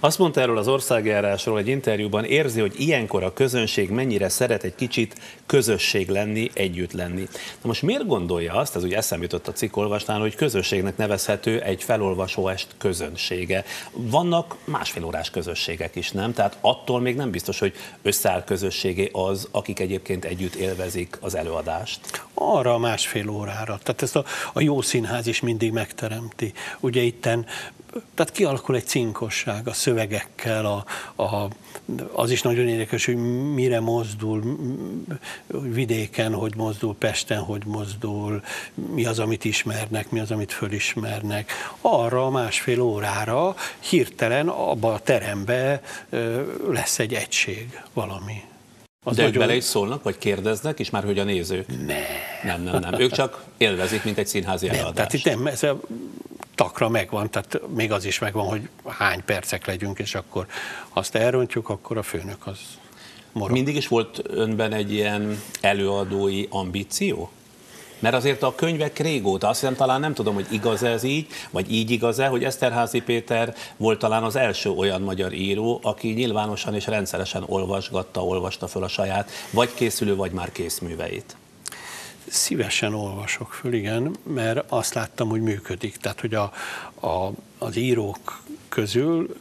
Azt 0.00 0.18
mondta 0.18 0.40
erről 0.40 0.58
az 0.58 0.68
országjárásról 0.68 1.58
egy 1.58 1.68
interjúban, 1.68 2.24
érzi, 2.24 2.60
hogy 2.60 2.80
ilyenkor 2.80 3.22
a 3.22 3.32
közönség 3.32 3.90
mennyire 3.90 4.28
szeret 4.28 4.64
egy 4.64 4.74
kicsit 4.74 5.14
közösség 5.46 6.08
lenni, 6.08 6.50
együtt 6.52 6.92
lenni. 6.92 7.22
Na 7.32 7.62
most 7.62 7.82
miért 7.82 8.06
gondolja 8.06 8.54
azt, 8.54 8.76
ez 8.76 8.84
ugye 8.84 8.96
eszem 8.96 9.22
jutott 9.22 9.48
a 9.48 9.52
cikk 9.52 9.76
olvasnál, 9.76 10.20
hogy 10.20 10.34
közösségnek 10.34 10.96
nevezhető 10.96 11.60
egy 11.60 11.82
felolvasóest 11.82 12.66
közönsége. 12.78 13.64
Vannak 13.92 14.56
másfél 14.64 15.04
órás 15.04 15.30
közösségek 15.30 15.96
is, 15.96 16.10
nem? 16.10 16.32
Tehát 16.32 16.56
attól 16.60 17.00
még 17.00 17.16
nem 17.16 17.30
biztos, 17.30 17.58
hogy 17.58 17.72
összeáll 18.02 18.44
közösségé 18.44 19.10
az, 19.12 19.48
akik 19.50 19.80
egyébként 19.80 20.24
együtt 20.24 20.54
élvezik 20.54 21.18
az 21.20 21.34
előadást. 21.34 22.00
Arra 22.34 22.74
a 22.74 22.78
másfél 22.78 23.28
órára. 23.28 23.78
Tehát 23.82 24.02
ezt 24.02 24.16
a, 24.16 24.24
a 24.52 24.60
jó 24.60 24.80
színház 24.80 25.26
is 25.26 25.40
mindig 25.40 25.72
megteremti. 25.72 26.52
Ugye 26.80 27.00
itten 27.00 27.46
tehát 28.14 28.32
kialakul 28.32 28.76
egy 28.76 28.86
cinkosság 28.86 29.68
a 29.68 29.72
szövegekkel, 29.72 30.66
a, 30.66 30.84
a, 31.22 31.48
az 32.12 32.30
is 32.30 32.42
nagyon 32.42 32.68
érdekes, 32.68 33.04
hogy 33.04 33.16
mire 33.54 33.80
mozdul 33.80 34.58
vidéken, 35.46 36.34
hogy 36.34 36.56
mozdul 36.56 36.96
Pesten, 36.98 37.40
hogy 37.40 37.62
mozdul, 37.66 38.42
mi 38.74 39.04
az, 39.04 39.18
amit 39.18 39.44
ismernek, 39.44 40.10
mi 40.10 40.20
az, 40.20 40.30
amit 40.30 40.52
fölismernek. 40.52 41.52
Arra 41.80 42.26
a 42.26 42.30
másfél 42.30 42.80
órára 42.80 43.54
hirtelen 43.78 44.48
abba 44.48 44.92
a 44.92 44.98
terembe 44.98 45.82
lesz 46.68 46.98
egy 46.98 47.14
egység 47.14 47.80
valami. 47.92 48.42
Az 49.04 49.16
De 49.16 49.22
nagyon... 49.22 49.38
bele 49.38 49.54
is 49.54 49.64
szólnak, 49.64 50.02
vagy 50.02 50.18
kérdeznek, 50.18 50.78
és 50.78 50.90
már 50.90 51.04
hogy 51.04 51.18
a 51.18 51.24
néző? 51.24 51.64
Ne. 51.86 51.96
Nem, 52.44 52.62
nem, 52.62 52.78
nem. 52.78 53.00
Ők 53.00 53.12
csak 53.12 53.44
élvezik, 53.56 54.04
mint 54.04 54.18
egy 54.18 54.26
színházi 54.26 54.66
nem, 54.66 54.74
előadás. 54.74 54.94
Tehát 54.94 55.12
itt 55.12 55.24
nem, 55.24 55.46
ez 55.46 55.62
a 55.62 55.80
takra 56.58 56.88
megvan, 56.88 57.30
tehát 57.30 57.60
még 57.74 57.92
az 57.92 58.04
is 58.04 58.18
megvan, 58.18 58.46
hogy 58.46 58.68
hány 58.86 59.24
percek 59.24 59.66
legyünk, 59.66 59.98
és 59.98 60.14
akkor 60.14 60.46
azt 60.88 61.14
elrontjuk, 61.14 61.68
akkor 61.68 61.96
a 61.96 62.02
főnök 62.02 62.46
az 62.46 62.58
morog. 63.32 63.52
Mindig 63.52 63.76
is 63.76 63.88
volt 63.88 64.22
önben 64.28 64.72
egy 64.72 64.92
ilyen 64.92 65.42
előadói 65.60 66.46
ambíció? 66.50 67.30
Mert 67.98 68.14
azért 68.14 68.42
a 68.42 68.54
könyvek 68.54 68.98
régóta, 68.98 69.48
azt 69.48 69.60
hiszem 69.60 69.74
talán 69.74 70.00
nem 70.00 70.14
tudom, 70.14 70.34
hogy 70.34 70.46
igaz 70.50 70.82
ez 70.82 71.02
így, 71.02 71.26
vagy 71.50 71.72
így 71.72 71.90
igaz-e, 71.90 72.26
hogy 72.26 72.44
Eszterházi 72.44 73.00
Péter 73.00 73.54
volt 73.76 73.98
talán 73.98 74.22
az 74.22 74.36
első 74.36 74.70
olyan 74.70 75.02
magyar 75.02 75.32
író, 75.32 75.80
aki 75.82 76.08
nyilvánosan 76.08 76.74
és 76.74 76.86
rendszeresen 76.86 77.44
olvasgatta, 77.46 78.24
olvasta 78.24 78.66
föl 78.66 78.82
a 78.82 78.88
saját 78.88 79.30
vagy 79.50 79.74
készülő, 79.74 80.16
vagy 80.16 80.32
már 80.32 80.52
kész 80.52 80.78
műveit. 80.78 81.36
Szívesen 82.30 82.94
olvasok 82.94 83.52
föl, 83.52 83.72
igen, 83.72 84.16
mert 84.22 84.64
azt 84.68 84.94
láttam, 84.94 85.28
hogy 85.28 85.40
működik. 85.40 85.96
Tehát, 85.96 86.20
hogy 86.20 86.34
a, 86.34 86.52
a, 87.06 87.30
az 87.58 87.76
írók 87.76 88.42
közül, 88.68 89.36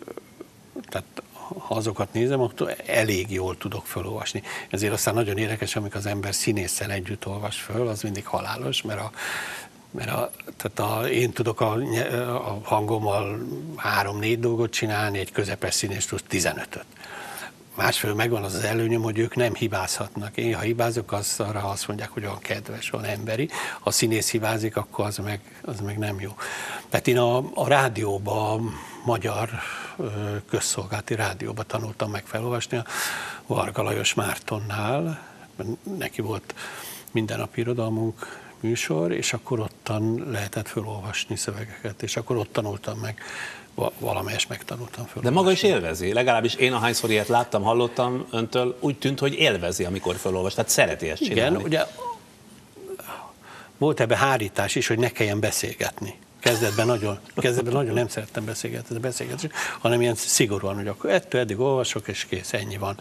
tehát 0.89 1.22
ha 1.58 1.75
azokat 1.75 2.13
nézem, 2.13 2.41
akkor 2.41 2.75
elég 2.86 3.32
jól 3.32 3.58
tudok 3.58 3.86
felolvasni. 3.86 4.44
Ezért 4.70 4.94
aztán 4.94 5.13
nagyon 5.13 5.38
érdekes, 5.38 5.75
amikor 5.75 5.98
az 5.98 6.06
ember 6.06 6.36
színésszel 6.36 6.91
együtt 6.91 7.27
olvas 7.27 7.60
föl, 7.60 7.88
az 7.88 8.01
mindig 8.01 8.25
halálos, 8.25 8.82
mert 8.82 9.00
a 9.00 9.12
mert 9.91 10.10
a, 10.10 10.32
tehát 10.58 10.91
a, 10.91 11.10
én 11.10 11.32
tudok 11.32 11.62
a, 11.62 11.74
a 12.48 12.60
hangommal 12.63 13.39
három-négy 13.75 14.39
dolgot 14.39 14.72
csinálni, 14.72 15.20
egy 15.20 15.32
közepes 15.32 15.74
színész 15.74 16.06
tud 16.06 16.22
15-öt. 16.29 16.86
Másfél 17.77 18.13
megvan 18.13 18.43
az 18.43 18.53
az 18.53 18.63
előnyöm, 18.63 19.01
hogy 19.01 19.17
ők 19.17 19.36
nem 19.36 19.53
hibázhatnak. 19.53 20.38
Én, 20.38 20.55
ha 20.55 20.62
hibázok, 20.62 21.12
az 21.12 21.36
arra 21.38 21.63
azt 21.63 21.88
mondják, 21.88 22.10
hogy 22.10 22.24
olyan 22.24 22.39
kedves, 22.39 22.93
olyan 22.93 23.05
emberi. 23.05 23.50
Ha 23.79 23.91
színész 23.91 24.31
hibázik, 24.31 24.77
akkor 24.77 25.05
az 25.05 25.17
meg, 25.17 25.39
az 25.62 25.79
meg 25.79 25.98
nem 25.98 26.19
jó. 26.19 26.36
Tehát 26.89 27.07
én 27.07 27.17
a, 27.17 27.38
a 27.53 27.67
rádióban, 27.67 28.74
magyar 29.05 29.50
közszolgálati 30.50 31.15
rádióban 31.15 31.65
tanultam 31.67 32.12
meg 32.12 32.25
felolvasni 32.25 32.77
a 32.77 32.86
Varga 33.46 33.81
Lajos 33.81 34.13
Mártonnál. 34.13 35.27
Neki 35.98 36.22
volt 36.22 36.55
mindennapi 37.12 37.60
irodalmunk 37.60 38.39
műsor, 38.60 39.12
és 39.12 39.34
akkor 39.34 39.60
ottan 39.60 40.29
lehetett 40.31 40.67
felolvasni 40.67 41.36
szövegeket, 41.36 42.03
és 42.03 42.17
akkor 42.17 42.38
ott 42.38 42.53
tanultam 42.53 43.00
meg 43.00 43.22
valamelyest 44.00 44.50
megtanultam 44.50 45.05
föl. 45.05 45.22
De 45.22 45.29
maga 45.29 45.51
is 45.51 45.63
élvezi, 45.63 46.13
legalábbis 46.13 46.53
én 46.53 46.74
ahányszor 46.74 47.10
ilyet 47.10 47.27
láttam, 47.27 47.63
hallottam 47.63 48.27
öntől, 48.31 48.77
úgy 48.79 48.98
tűnt, 48.98 49.19
hogy 49.19 49.34
élvezi, 49.34 49.84
amikor 49.84 50.15
felolvas, 50.15 50.53
tehát 50.53 50.69
szereti 50.69 51.10
ezt 51.10 51.24
csinálni. 51.24 51.55
Igen, 51.55 51.65
ugye 51.65 51.86
volt 53.77 54.00
ebbe 54.00 54.17
hárítás 54.17 54.75
is, 54.75 54.88
hogy 54.88 55.00
ne 55.00 55.10
kelljen 55.10 55.39
beszélgetni. 55.39 56.15
Kezdetben 56.39 56.86
nagyon, 56.86 57.19
kezdetben 57.36 57.74
nagyon 57.74 57.93
nem 57.93 58.07
szerettem 58.07 58.46
beszélgetni, 58.46 58.98
beszélgetni, 59.00 59.50
hanem 59.79 60.01
ilyen 60.01 60.15
szigorúan, 60.15 60.75
hogy 60.75 60.88
akkor 60.88 61.10
ettől 61.10 61.41
eddig 61.41 61.60
olvasok, 61.60 62.07
és 62.07 62.25
kész, 62.25 62.53
ennyi 62.53 62.77
van. 62.77 63.00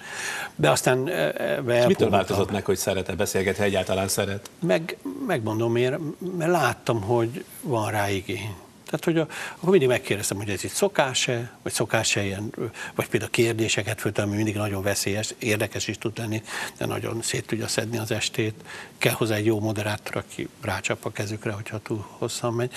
De 0.55 0.71
aztán 0.71 1.09
ebbe 1.09 1.79
És 1.79 1.87
mitől 1.87 2.11
változott 2.11 2.51
meg, 2.51 2.65
hogy 2.65 2.77
szeret-e 2.77 3.15
beszélgetni, 3.15 3.65
egyáltalán 3.65 4.09
szeret? 4.09 4.51
Meg, 4.61 4.97
megmondom 5.27 5.73
miért, 5.73 5.99
mert 6.39 6.51
láttam, 6.51 7.03
hogy 7.03 7.45
van 7.61 7.91
rá 7.91 8.11
igény. 8.11 8.55
Tehát, 8.87 9.05
hogy 9.05 9.19
a, 9.19 9.27
akkor 9.57 9.71
mindig 9.71 9.89
megkérdeztem, 9.89 10.37
hogy 10.37 10.51
ez 10.51 10.65
itt 10.65 10.71
szokás-e, 10.71 11.51
vagy 11.63 11.73
szokás-e 11.73 12.25
ilyen, 12.25 12.55
vagy 12.95 13.09
például 13.09 13.31
kérdéseket 13.31 14.01
föltem, 14.01 14.27
ami 14.27 14.37
mindig 14.37 14.57
nagyon 14.57 14.83
veszélyes, 14.83 15.35
érdekes 15.39 15.89
is 15.89 15.99
tud 15.99 16.19
lenni, 16.19 16.43
de 16.79 16.87
nagyon 16.87 17.23
szét 17.23 17.47
tudja 17.47 17.69
szedni 17.69 17.99
az 17.99 18.11
estét. 18.11 18.55
Kell 18.99 19.13
hozzá 19.13 19.35
egy 19.35 19.45
jó 19.45 19.61
moderátor, 19.61 20.17
aki 20.17 20.49
rácsap 20.61 21.05
a 21.05 21.13
kezükre, 21.13 21.53
hogyha 21.53 21.79
túl 21.79 22.07
hosszan 22.19 22.53
megy. 22.55 22.73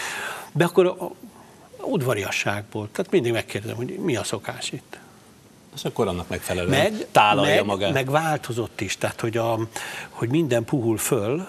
De 0.51 0.65
akkor 0.65 1.15
Udvariasságból. 1.81 2.89
Tehát 2.91 3.11
mindig 3.11 3.31
megkérdezem, 3.31 3.75
hogy 3.75 3.97
mi 3.97 4.15
a 4.15 4.23
szokás 4.23 4.71
itt. 4.71 4.97
És 5.75 5.83
akkor 5.83 6.07
annak 6.07 6.29
megfelelően 6.29 6.91
meg, 6.91 7.07
tálalja 7.11 7.55
meg, 7.55 7.65
magát. 7.65 7.93
Meg 7.93 8.09
változott 8.09 8.81
is, 8.81 8.97
tehát 8.97 9.19
hogy, 9.21 9.37
a, 9.37 9.59
hogy 10.09 10.29
minden 10.29 10.65
puhul 10.65 10.97
föl, 10.97 11.47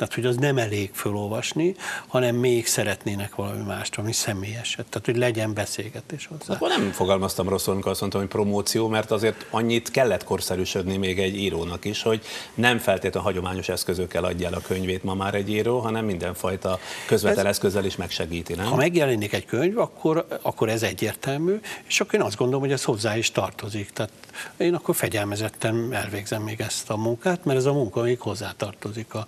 tehát, 0.00 0.14
hogy 0.14 0.26
az 0.26 0.36
nem 0.36 0.58
elég 0.58 0.90
fölolvasni, 0.92 1.74
hanem 2.06 2.36
még 2.36 2.66
szeretnének 2.66 3.34
valami 3.34 3.62
mást, 3.62 3.96
valami 3.96 4.14
személyeset. 4.14 4.86
Tehát, 4.86 5.06
hogy 5.06 5.16
legyen 5.16 5.54
beszélgetés 5.54 6.26
hozzá. 6.26 6.54
Akkor 6.54 6.68
nem 6.68 6.90
fogalmaztam 6.90 7.48
rosszul, 7.48 7.72
amikor 7.72 7.90
azt 7.90 8.00
mondtam, 8.00 8.20
hogy 8.20 8.30
promóció, 8.30 8.88
mert 8.88 9.10
azért 9.10 9.46
annyit 9.50 9.90
kellett 9.90 10.24
korszerűsödni 10.24 10.96
még 10.96 11.18
egy 11.18 11.36
írónak 11.36 11.84
is, 11.84 12.02
hogy 12.02 12.22
nem 12.54 12.78
feltétlenül 12.78 13.30
hagyományos 13.30 13.68
eszközökkel 13.68 14.24
adja 14.24 14.46
el 14.46 14.54
a 14.54 14.60
könyvét 14.60 15.04
ma 15.04 15.14
már 15.14 15.34
egy 15.34 15.50
író, 15.50 15.78
hanem 15.78 16.04
mindenfajta 16.04 16.78
közvetlen 17.06 17.46
ez, 17.46 17.50
eszközzel 17.50 17.84
is 17.84 17.96
megsegíti, 17.96 18.54
nem? 18.54 18.66
Ha 18.66 18.76
megjelenik 18.76 19.32
egy 19.32 19.46
könyv, 19.46 19.78
akkor, 19.78 20.26
akkor 20.42 20.68
ez 20.68 20.82
egyértelmű, 20.82 21.60
és 21.86 22.00
akkor 22.00 22.14
én 22.14 22.22
azt 22.24 22.36
gondolom, 22.36 22.60
hogy 22.60 22.72
ez 22.72 22.84
hozzá 22.84 23.16
is 23.16 23.30
tartozik. 23.30 23.90
Tehát 23.90 24.12
én 24.56 24.74
akkor 24.74 24.94
fegyelmezetten 24.94 25.92
elvégzem 25.92 26.42
még 26.42 26.60
ezt 26.60 26.90
a 26.90 26.96
munkát, 26.96 27.44
mert 27.44 27.58
ez 27.58 27.66
a 27.66 27.72
munka 27.72 28.02
még 28.02 28.20
hozzátartozik 28.20 29.14
a, 29.14 29.26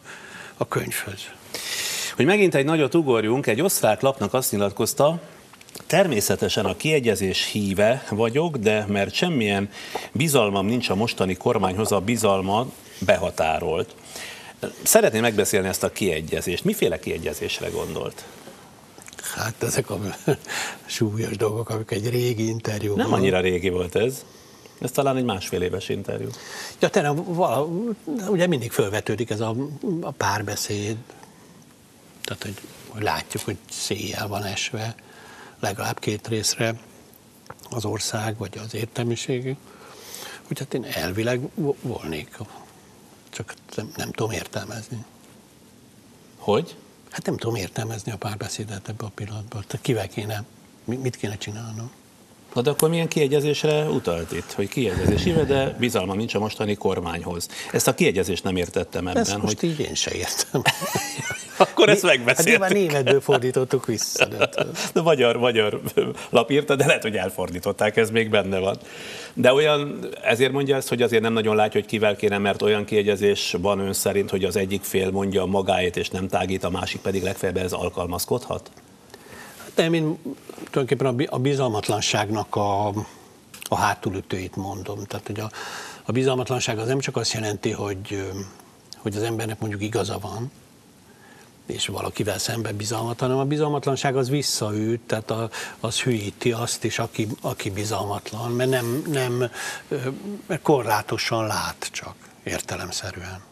a 0.63 0.69
könyvhöz. 0.69 1.21
Hogy 2.17 2.25
megint 2.25 2.55
egy 2.55 2.65
nagyot 2.65 2.95
ugorjunk, 2.95 3.47
egy 3.47 3.61
osztrák 3.61 4.01
lapnak 4.01 4.35
azt 4.35 4.53
nyilatkozta, 4.53 5.21
Természetesen 5.87 6.65
a 6.65 6.77
kiegyezés 6.77 7.51
híve 7.51 8.05
vagyok, 8.11 8.57
de 8.57 8.85
mert 8.89 9.15
semmilyen 9.15 9.71
bizalmam 10.13 10.67
nincs 10.67 10.89
a 10.89 10.95
mostani 10.95 11.35
kormányhoz, 11.35 11.93
a 11.93 12.01
bizalma 12.01 12.67
behatárolt. 12.99 13.95
Szeretném 14.83 15.21
megbeszélni 15.21 15.69
ezt 15.69 15.83
a 15.83 15.93
kiegyezést. 15.93 16.65
Miféle 16.65 16.99
kiegyezésre 16.99 17.69
gondolt? 17.69 18.25
Hát 19.35 19.63
ezek 19.63 19.91
a 19.91 19.99
súlyos 20.87 21.37
dolgok, 21.37 21.69
amik 21.69 21.91
egy 21.91 22.11
régi 22.11 22.47
interjú. 22.47 22.97
Nem 22.97 23.13
annyira 23.13 23.41
régi 23.41 23.69
volt 23.69 23.97
ez. 23.97 24.25
Ez 24.81 24.91
talán 24.91 25.17
egy 25.17 25.25
másfél 25.25 25.63
éves 25.63 25.89
interjú. 25.89 26.29
Ja, 26.79 26.89
tényleg, 26.89 27.25
vala, 27.25 27.65
ugye 28.29 28.47
mindig 28.47 28.73
felvetődik 28.73 29.31
ez 29.31 29.41
a, 29.41 29.57
a 30.01 30.11
párbeszéd, 30.11 30.97
tehát 32.23 32.43
hogy, 32.43 32.61
hogy 32.89 33.03
látjuk, 33.03 33.43
hogy 33.43 33.57
széjjel 33.71 34.29
van 34.29 34.45
esve 34.45 34.95
legalább 35.61 35.99
két 35.99 36.29
részre 36.29 36.81
az 37.71 37.85
ország, 37.85 38.39
vagy 38.39 38.59
az 38.65 38.75
értelmiség. 38.75 39.57
Úgyhogy 40.43 40.59
hát 40.59 40.75
én 40.75 40.85
elvileg 40.85 41.41
volnék, 41.83 42.39
csak 43.31 43.55
nem, 43.77 43.93
nem 43.97 44.11
tudom 44.11 44.31
értelmezni. 44.31 45.05
Hogy? 46.37 46.77
Hát 47.11 47.27
nem 47.27 47.37
tudom 47.37 47.55
értelmezni 47.55 48.13
a 48.13 48.17
párbeszédet 48.17 48.89
ebben 48.89 49.07
a 49.07 49.13
pillanatban. 49.15 49.65
Tehát 49.67 49.85
kivel 49.85 50.09
kéne, 50.09 50.45
mit 50.85 51.17
kéne 51.17 51.37
csinálnom? 51.37 51.91
Na 52.55 52.63
de 52.63 52.71
akkor 52.71 52.89
milyen 52.89 53.09
kiegyezésre 53.09 53.85
utalt 53.85 54.33
itt? 54.33 54.53
Hogy 54.53 54.69
kiegyezés 54.69 55.25
éve, 55.25 55.45
de 55.45 55.77
bizalma 55.79 56.15
nincs 56.15 56.35
a 56.35 56.39
mostani 56.39 56.75
kormányhoz. 56.75 57.49
Ezt 57.73 57.89
a 57.89 57.95
kiegyezést 57.95 58.45
nem 58.45 58.57
értettem 58.57 59.09
ebben. 59.09 59.23
Ezt 59.23 59.43
most 59.43 59.61
hogy... 59.61 59.69
így 59.69 59.81
én 59.81 59.95
se 59.95 60.11
értem. 60.15 60.63
akkor 61.57 61.89
ezt 61.89 62.03
megbeszéltük. 62.03 62.63
Hát 62.63 62.73
németből 62.73 63.21
fordítottuk 63.21 63.87
vissza. 63.87 64.25
De, 64.25 64.49
de 64.93 65.01
magyar, 65.01 65.37
magyar 65.37 65.81
lap 66.31 66.51
írta, 66.51 66.77
de 66.77 66.87
lehet, 66.87 67.03
hogy 67.03 67.17
elfordították, 67.17 67.97
ez 67.97 68.11
még 68.11 68.31
benne 68.31 68.59
van. 68.59 68.77
De 69.35 69.53
olyan, 69.53 70.09
ezért 70.23 70.53
mondja 70.53 70.77
ezt, 70.77 70.89
hogy 70.89 71.03
azért 71.03 71.23
nem 71.23 71.33
nagyon 71.33 71.57
látja, 71.57 71.81
hogy 71.81 71.89
kivel 71.89 72.17
kéne, 72.17 72.39
mert 72.39 72.63
olyan 72.63 72.85
kiegyezés 72.85 73.57
van 73.61 73.79
ön 73.79 73.93
szerint, 73.93 74.31
hogy 74.31 74.45
az 74.45 74.57
egyik 74.57 74.83
fél 74.83 75.11
mondja 75.11 75.45
magáét 75.45 75.97
és 75.97 76.09
nem 76.09 76.29
tágít, 76.29 76.65
a 76.65 76.71
másik 76.71 77.01
pedig 77.01 77.23
legfeljebb 77.23 77.57
ez 77.57 77.73
alkalmazkodhat? 77.73 78.71
Nem, 79.75 79.95
én 79.95 80.19
tulajdonképpen 80.71 81.29
a 81.29 81.39
bizalmatlanságnak 81.39 82.57
a, 82.57 82.89
a 83.63 83.77
hátulütőit 83.77 84.57
mondom. 84.57 85.05
Tehát, 85.05 85.27
hogy 85.27 85.41
a, 85.41 85.51
a 86.03 86.13
bizalmatlanság 86.13 86.79
az 86.79 86.87
nem 86.87 86.99
csak 86.99 87.17
azt 87.17 87.33
jelenti, 87.33 87.71
hogy, 87.71 88.33
hogy 88.97 89.17
az 89.17 89.23
embernek 89.23 89.61
mondjuk 89.61 89.83
igaza 89.83 90.19
van, 90.19 90.51
és 91.67 91.87
valakivel 91.87 92.39
szemben 92.39 92.77
bizalmat, 92.77 93.21
hanem 93.21 93.39
a 93.39 93.45
bizalmatlanság 93.45 94.17
az 94.17 94.29
visszaüt, 94.29 95.01
tehát 95.01 95.31
a, 95.31 95.51
az 95.81 96.01
hülyíti 96.01 96.53
azt 96.53 96.85
is, 96.85 96.99
aki, 96.99 97.29
aki 97.41 97.71
bizalmatlan, 97.71 98.51
mert 98.51 98.71
nem, 98.71 99.03
nem 99.07 99.51
mert 100.47 100.63
korlátosan 100.63 101.47
lát 101.47 101.89
csak 101.93 102.15
értelemszerűen. 102.43 103.52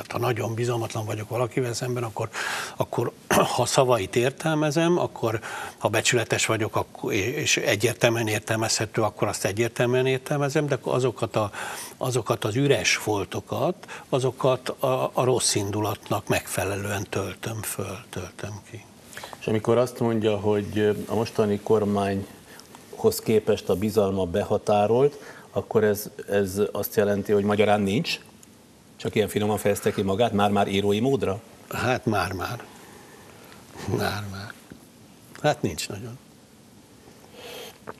Tehát 0.00 0.22
ha 0.22 0.28
nagyon 0.28 0.54
bizalmatlan 0.54 1.04
vagyok 1.04 1.28
valakivel 1.28 1.72
szemben, 1.72 2.02
akkor, 2.02 2.28
akkor 2.76 3.12
ha 3.56 3.66
szavait 3.66 4.16
értelmezem, 4.16 4.98
akkor 4.98 5.40
ha 5.78 5.88
becsületes 5.88 6.46
vagyok 6.46 6.76
akkor, 6.76 7.12
és 7.12 7.56
egyértelműen 7.56 8.26
értelmezhető, 8.26 9.02
akkor 9.02 9.28
azt 9.28 9.44
egyértelműen 9.44 10.06
értelmezem, 10.06 10.66
de 10.66 10.78
azokat, 10.82 11.36
a, 11.36 11.50
azokat 11.96 12.44
az 12.44 12.56
üres 12.56 12.96
foltokat, 12.96 13.74
azokat 14.08 14.68
a, 14.68 15.10
a 15.12 15.24
rossz 15.24 15.54
indulatnak 15.54 16.28
megfelelően 16.28 17.06
töltöm 17.10 17.62
föl, 17.62 17.98
töltöm 18.10 18.60
ki. 18.70 18.84
És 19.40 19.46
amikor 19.46 19.78
azt 19.78 20.00
mondja, 20.00 20.36
hogy 20.36 21.04
a 21.06 21.14
mostani 21.14 21.60
kormányhoz 21.62 23.18
képest 23.22 23.68
a 23.68 23.74
bizalma 23.74 24.24
behatárolt, 24.24 25.18
akkor 25.50 25.84
ez, 25.84 26.10
ez 26.28 26.60
azt 26.72 26.96
jelenti, 26.96 27.32
hogy 27.32 27.44
magyarán 27.44 27.80
nincs 27.80 28.20
csak 29.00 29.14
ilyen 29.14 29.28
finoman 29.28 29.58
fejezte 29.58 29.92
ki 29.92 30.02
magát, 30.02 30.32
már-már 30.32 30.68
írói 30.68 31.00
módra? 31.00 31.40
Hát 31.68 32.06
már-már. 32.06 32.64
Már-már. 33.96 34.52
Hát 35.42 35.62
nincs 35.62 35.88
nagyon. 35.88 36.18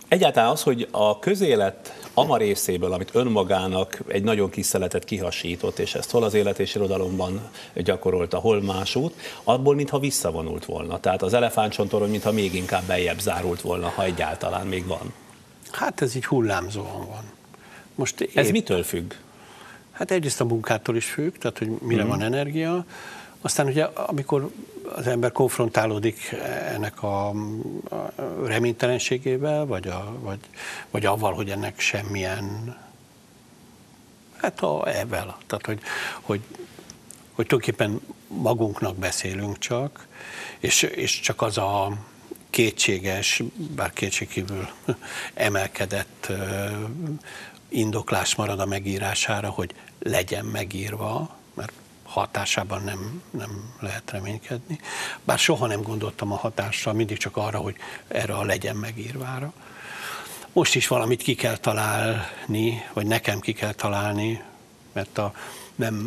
Egyáltalán 0.08 0.50
az, 0.50 0.62
hogy 0.62 0.88
a 0.90 1.18
közélet 1.18 2.08
ama 2.14 2.36
részéből, 2.36 2.92
amit 2.92 3.10
önmagának 3.12 4.00
egy 4.06 4.22
nagyon 4.22 4.50
kis 4.50 4.66
szeletet 4.66 5.04
kihasított, 5.04 5.78
és 5.78 5.94
ezt 5.94 6.10
hol 6.10 6.24
az 6.24 6.34
élet 6.34 6.58
és 6.58 6.74
irodalomban 6.74 7.50
gyakorolta, 7.74 8.38
hol 8.38 8.62
másút, 8.62 9.14
abból 9.44 9.74
mintha 9.74 9.98
visszavonult 9.98 10.64
volna. 10.64 11.00
Tehát 11.00 11.22
az 11.22 11.32
elefántcsontorony 11.32 12.10
mintha 12.10 12.32
még 12.32 12.54
inkább 12.54 12.84
beljebb 12.84 13.20
zárult 13.20 13.60
volna, 13.60 13.88
ha 13.88 14.04
egyáltalán 14.04 14.66
még 14.66 14.86
van. 14.86 15.12
Hát 15.70 16.00
ez 16.00 16.14
így 16.14 16.26
hullámzóan 16.26 17.06
van. 17.06 17.24
Most 17.94 18.20
épp... 18.20 18.36
Ez 18.36 18.50
mitől 18.50 18.82
függ? 18.82 19.12
Hát 20.00 20.10
egyrészt 20.10 20.40
a 20.40 20.44
munkától 20.44 20.96
is 20.96 21.10
függ, 21.10 21.36
tehát 21.36 21.58
hogy 21.58 21.68
mire 21.68 22.04
mm. 22.04 22.08
van 22.08 22.22
energia. 22.22 22.84
Aztán 23.40 23.66
ugye, 23.66 23.84
amikor 23.84 24.50
az 24.96 25.06
ember 25.06 25.32
konfrontálódik 25.32 26.34
ennek 26.68 27.02
a, 27.02 27.28
a 27.28 27.34
reménytelenségével, 28.44 29.66
vagy, 29.66 29.88
a, 29.88 30.16
vagy, 30.20 30.38
vagy 30.90 31.04
avval, 31.06 31.32
hogy 31.32 31.50
ennek 31.50 31.80
semmilyen, 31.80 32.76
hát 34.36 34.60
a 34.60 34.88
evel, 34.98 35.38
tehát 35.46 35.66
hogy, 35.66 35.80
hogy, 36.20 36.40
hogy 37.32 37.46
tulajdonképpen 37.46 38.00
magunknak 38.26 38.96
beszélünk 38.96 39.58
csak, 39.58 40.06
és, 40.58 40.82
és 40.82 41.20
csak 41.20 41.42
az 41.42 41.58
a 41.58 41.92
kétséges, 42.50 43.42
bár 43.74 43.92
kétségkívül 43.92 44.68
emelkedett 45.34 46.32
indoklás 47.68 48.34
marad 48.34 48.60
a 48.60 48.66
megírására, 48.66 49.48
hogy 49.48 49.74
legyen 50.02 50.44
megírva, 50.44 51.36
mert 51.54 51.72
hatásában 52.02 52.82
nem, 52.82 53.22
nem 53.30 53.74
lehet 53.80 54.10
reménykedni. 54.10 54.80
Bár 55.24 55.38
soha 55.38 55.66
nem 55.66 55.82
gondoltam 55.82 56.32
a 56.32 56.36
hatással, 56.36 56.92
mindig 56.92 57.18
csak 57.18 57.36
arra, 57.36 57.58
hogy 57.58 57.76
erre 58.08 58.34
a 58.34 58.44
legyen 58.44 58.76
megírvára. 58.76 59.52
Most 60.52 60.74
is 60.74 60.86
valamit 60.86 61.22
ki 61.22 61.34
kell 61.34 61.56
találni, 61.56 62.84
vagy 62.92 63.06
nekem 63.06 63.40
ki 63.40 63.52
kell 63.52 63.72
találni, 63.72 64.42
mert 64.92 65.18
a, 65.18 65.34
nem, 65.74 66.06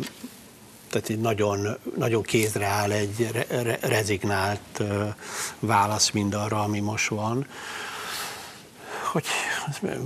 tehát 0.88 1.08
egy 1.08 1.20
nagyon, 1.20 1.78
nagyon 1.96 2.22
kézre 2.22 2.66
áll 2.66 2.90
egy 2.90 3.30
re, 3.48 3.78
rezignált 3.80 4.82
válasz 5.58 6.10
mindarra, 6.10 6.62
ami 6.62 6.80
most 6.80 7.08
van 7.08 7.46
hogy 9.14 9.26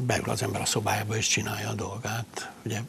beül 0.06 0.30
az 0.30 0.42
ember 0.42 0.60
a 0.60 0.64
szobájába 0.64 1.16
és 1.16 1.26
csinálja 1.26 1.68
a 1.68 1.74
dolgát. 1.74 2.50
Ugye 2.64 2.80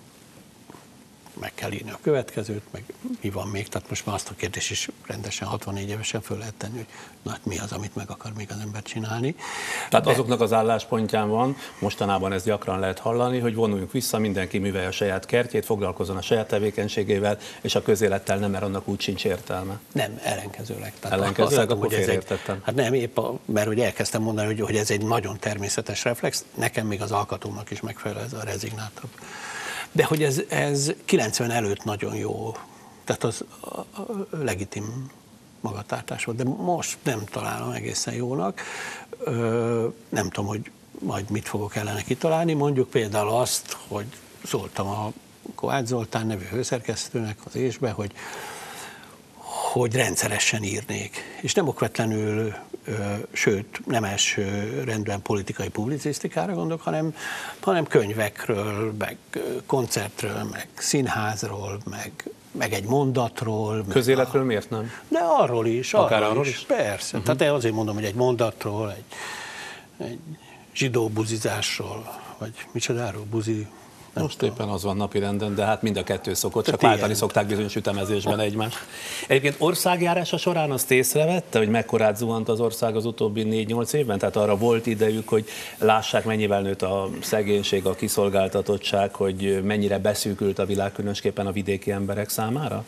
meg 1.39 1.51
kell 1.55 1.71
írni 1.71 1.91
a 1.91 1.99
következőt, 2.01 2.63
meg 2.71 2.83
mi 3.21 3.29
van 3.29 3.47
még, 3.47 3.67
tehát 3.67 3.89
most 3.89 4.05
már 4.05 4.15
azt 4.15 4.29
a 4.29 4.33
kérdést 4.35 4.71
is 4.71 4.89
rendesen 5.05 5.47
64 5.47 5.89
évesen 5.89 6.21
föl 6.21 6.37
lehet 6.37 6.53
tenni, 6.53 6.75
hogy 6.75 6.87
na, 7.21 7.31
hát 7.31 7.45
mi 7.45 7.57
az, 7.57 7.71
amit 7.71 7.95
meg 7.95 8.09
akar 8.09 8.31
még 8.37 8.47
az 8.51 8.59
ember 8.61 8.81
csinálni. 8.81 9.35
Tehát 9.89 10.05
De... 10.05 10.11
azoknak 10.11 10.41
az 10.41 10.53
álláspontján 10.53 11.29
van, 11.29 11.57
mostanában 11.79 12.31
ezt 12.31 12.45
gyakran 12.45 12.79
lehet 12.79 12.99
hallani, 12.99 13.39
hogy 13.39 13.55
vonuljunk 13.55 13.91
vissza, 13.91 14.17
mindenki 14.17 14.57
művelje 14.57 14.87
a 14.87 14.91
saját 14.91 15.25
kertjét, 15.25 15.65
foglalkozon 15.65 16.17
a 16.17 16.21
saját 16.21 16.47
tevékenységével, 16.47 17.37
és 17.61 17.75
a 17.75 17.81
közélettel 17.81 18.37
nem, 18.37 18.51
mert 18.51 18.63
annak 18.63 18.87
úgy 18.87 19.01
sincs 19.01 19.25
értelme. 19.25 19.79
Nem, 19.91 20.19
ellenkezőleg. 20.23 20.93
Tehát 20.99 21.17
ellenkezőleg, 21.17 21.71
akkor 21.71 21.93
ez 21.93 22.07
egy, 22.07 22.39
Hát 22.61 22.75
nem, 22.75 22.93
épp 22.93 23.17
a, 23.17 23.39
mert 23.45 23.67
hogy 23.67 23.79
elkezdtem 23.79 24.21
mondani, 24.21 24.47
hogy, 24.47 24.59
hogy 24.59 24.75
ez 24.75 24.91
egy 24.91 25.05
nagyon 25.05 25.39
természetes 25.39 26.03
reflex, 26.03 26.45
nekem 26.53 26.87
még 26.87 27.01
az 27.01 27.11
alkatónak 27.11 27.71
is 27.71 27.81
megfelel 27.81 28.23
ez 28.23 28.33
a 28.33 28.43
rezignátabb 28.43 29.09
de 29.91 30.03
hogy 30.03 30.23
ez, 30.23 30.41
ez 30.49 30.91
90 31.05 31.51
előtt 31.51 31.83
nagyon 31.83 32.15
jó, 32.15 32.55
tehát 33.03 33.23
az 33.23 33.43
a, 33.59 33.79
a, 33.79 33.85
legitim 34.29 35.11
magatartás 35.61 36.25
volt, 36.25 36.37
de 36.37 36.43
most 36.43 36.97
nem 37.03 37.23
találom 37.25 37.71
egészen 37.71 38.13
jónak. 38.13 38.61
Nem 40.09 40.29
tudom, 40.29 40.45
hogy 40.45 40.71
majd 40.99 41.29
mit 41.29 41.47
fogok 41.47 41.75
ellene 41.75 42.01
kitalálni. 42.01 42.53
Mondjuk 42.53 42.89
például 42.89 43.29
azt, 43.29 43.77
hogy 43.87 44.05
szóltam 44.43 44.87
a 44.87 45.11
Kovács 45.55 45.85
Zoltán 45.85 46.27
nevű 46.27 46.45
hőszerkesztőnek 46.45 47.37
az 47.45 47.55
ésbe, 47.55 47.91
hogy, 47.91 48.11
hogy 49.59 49.95
rendszeresen 49.95 50.63
írnék. 50.63 51.23
És 51.41 51.53
nem 51.53 51.67
okvetlenül, 51.67 52.53
sőt, 53.31 53.81
nem 53.85 54.03
első 54.03 54.43
rendben 54.85 55.21
politikai 55.21 55.69
publicisztikára 55.69 56.53
gondolok, 56.53 56.81
hanem, 56.81 57.15
hanem 57.59 57.87
könyvekről, 57.87 58.93
meg 58.97 59.17
koncertről, 59.65 60.43
meg 60.51 60.67
színházról, 60.73 61.79
meg, 61.89 62.11
meg 62.51 62.73
egy 62.73 62.85
mondatról. 62.85 63.85
Közéletről 63.89 64.41
a... 64.41 64.45
miért 64.45 64.69
nem? 64.69 64.91
De 65.07 65.19
arról 65.19 65.67
is. 65.67 65.93
Akár 65.93 66.17
arról, 66.17 66.29
arról 66.29 66.45
is. 66.45 66.51
is. 66.51 66.65
Persze. 66.65 67.17
Uh-huh. 67.17 67.35
Tehát 67.35 67.53
azért 67.53 67.73
mondom, 67.73 67.95
hogy 67.95 68.05
egy 68.05 68.15
mondatról, 68.15 68.91
egy, 68.91 69.03
egy 70.07 70.19
zsidó 70.73 71.09
buzizásról, 71.09 72.19
vagy 72.37 72.53
micsodáról, 72.71 73.25
buzi, 73.29 73.67
nem 74.13 74.23
Most 74.23 74.37
tudom. 74.37 74.53
éppen 74.55 74.67
az 74.67 74.83
van 74.83 74.97
napi 74.97 75.19
renden, 75.19 75.55
de 75.55 75.63
hát 75.65 75.81
mind 75.81 75.97
a 75.97 76.03
kettő 76.03 76.33
szokott, 76.33 76.65
csak 76.65 76.81
váltani 76.81 77.13
szokták 77.13 77.47
bizonyos 77.47 77.75
ütemezésben 77.75 78.39
egymást. 78.39 78.77
Egyébként 79.27 79.55
országjárása 79.57 80.37
során 80.37 80.71
azt 80.71 80.91
észrevette, 80.91 81.57
hogy 81.57 81.69
mekkorát 81.69 82.17
zuhant 82.17 82.49
az 82.49 82.59
ország 82.59 82.95
az 82.95 83.05
utóbbi 83.05 83.65
4-8 83.69 83.93
évben? 83.93 84.19
Tehát 84.19 84.35
arra 84.35 84.57
volt 84.57 84.85
idejük, 84.85 85.29
hogy 85.29 85.45
lássák, 85.77 86.25
mennyivel 86.25 86.61
nőtt 86.61 86.81
a 86.81 87.09
szegénység, 87.21 87.85
a 87.85 87.95
kiszolgáltatottság, 87.95 89.13
hogy 89.13 89.63
mennyire 89.63 89.99
beszűkült 89.99 90.59
a 90.59 90.65
világ, 90.65 90.91
különösképpen 90.91 91.47
a 91.47 91.51
vidéki 91.51 91.91
emberek 91.91 92.29
számára? 92.29 92.85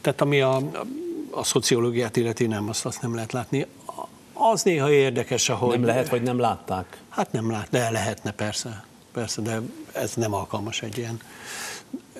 Tehát 0.00 0.20
ami 0.20 0.40
a, 0.40 0.60
a 1.30 1.44
szociológiát 1.44 2.16
illeti, 2.16 2.46
nem, 2.46 2.68
azt, 2.68 2.86
azt 2.86 3.02
nem 3.02 3.14
lehet 3.14 3.32
látni. 3.32 3.66
Az 4.32 4.62
néha 4.62 4.90
érdekes, 4.90 5.48
ahogy... 5.48 5.78
Nem 5.78 5.84
lehet, 5.84 6.08
vagy 6.08 6.22
nem 6.22 6.38
látták? 6.38 7.00
Hát 7.08 7.32
nem 7.32 7.50
lát, 7.50 7.68
de 7.70 7.90
lehetne 7.90 8.30
persze 8.30 8.84
persze, 9.16 9.42
de 9.42 9.60
ez 9.92 10.14
nem 10.14 10.34
alkalmas 10.34 10.82
egy 10.82 10.98
ilyen, 10.98 11.20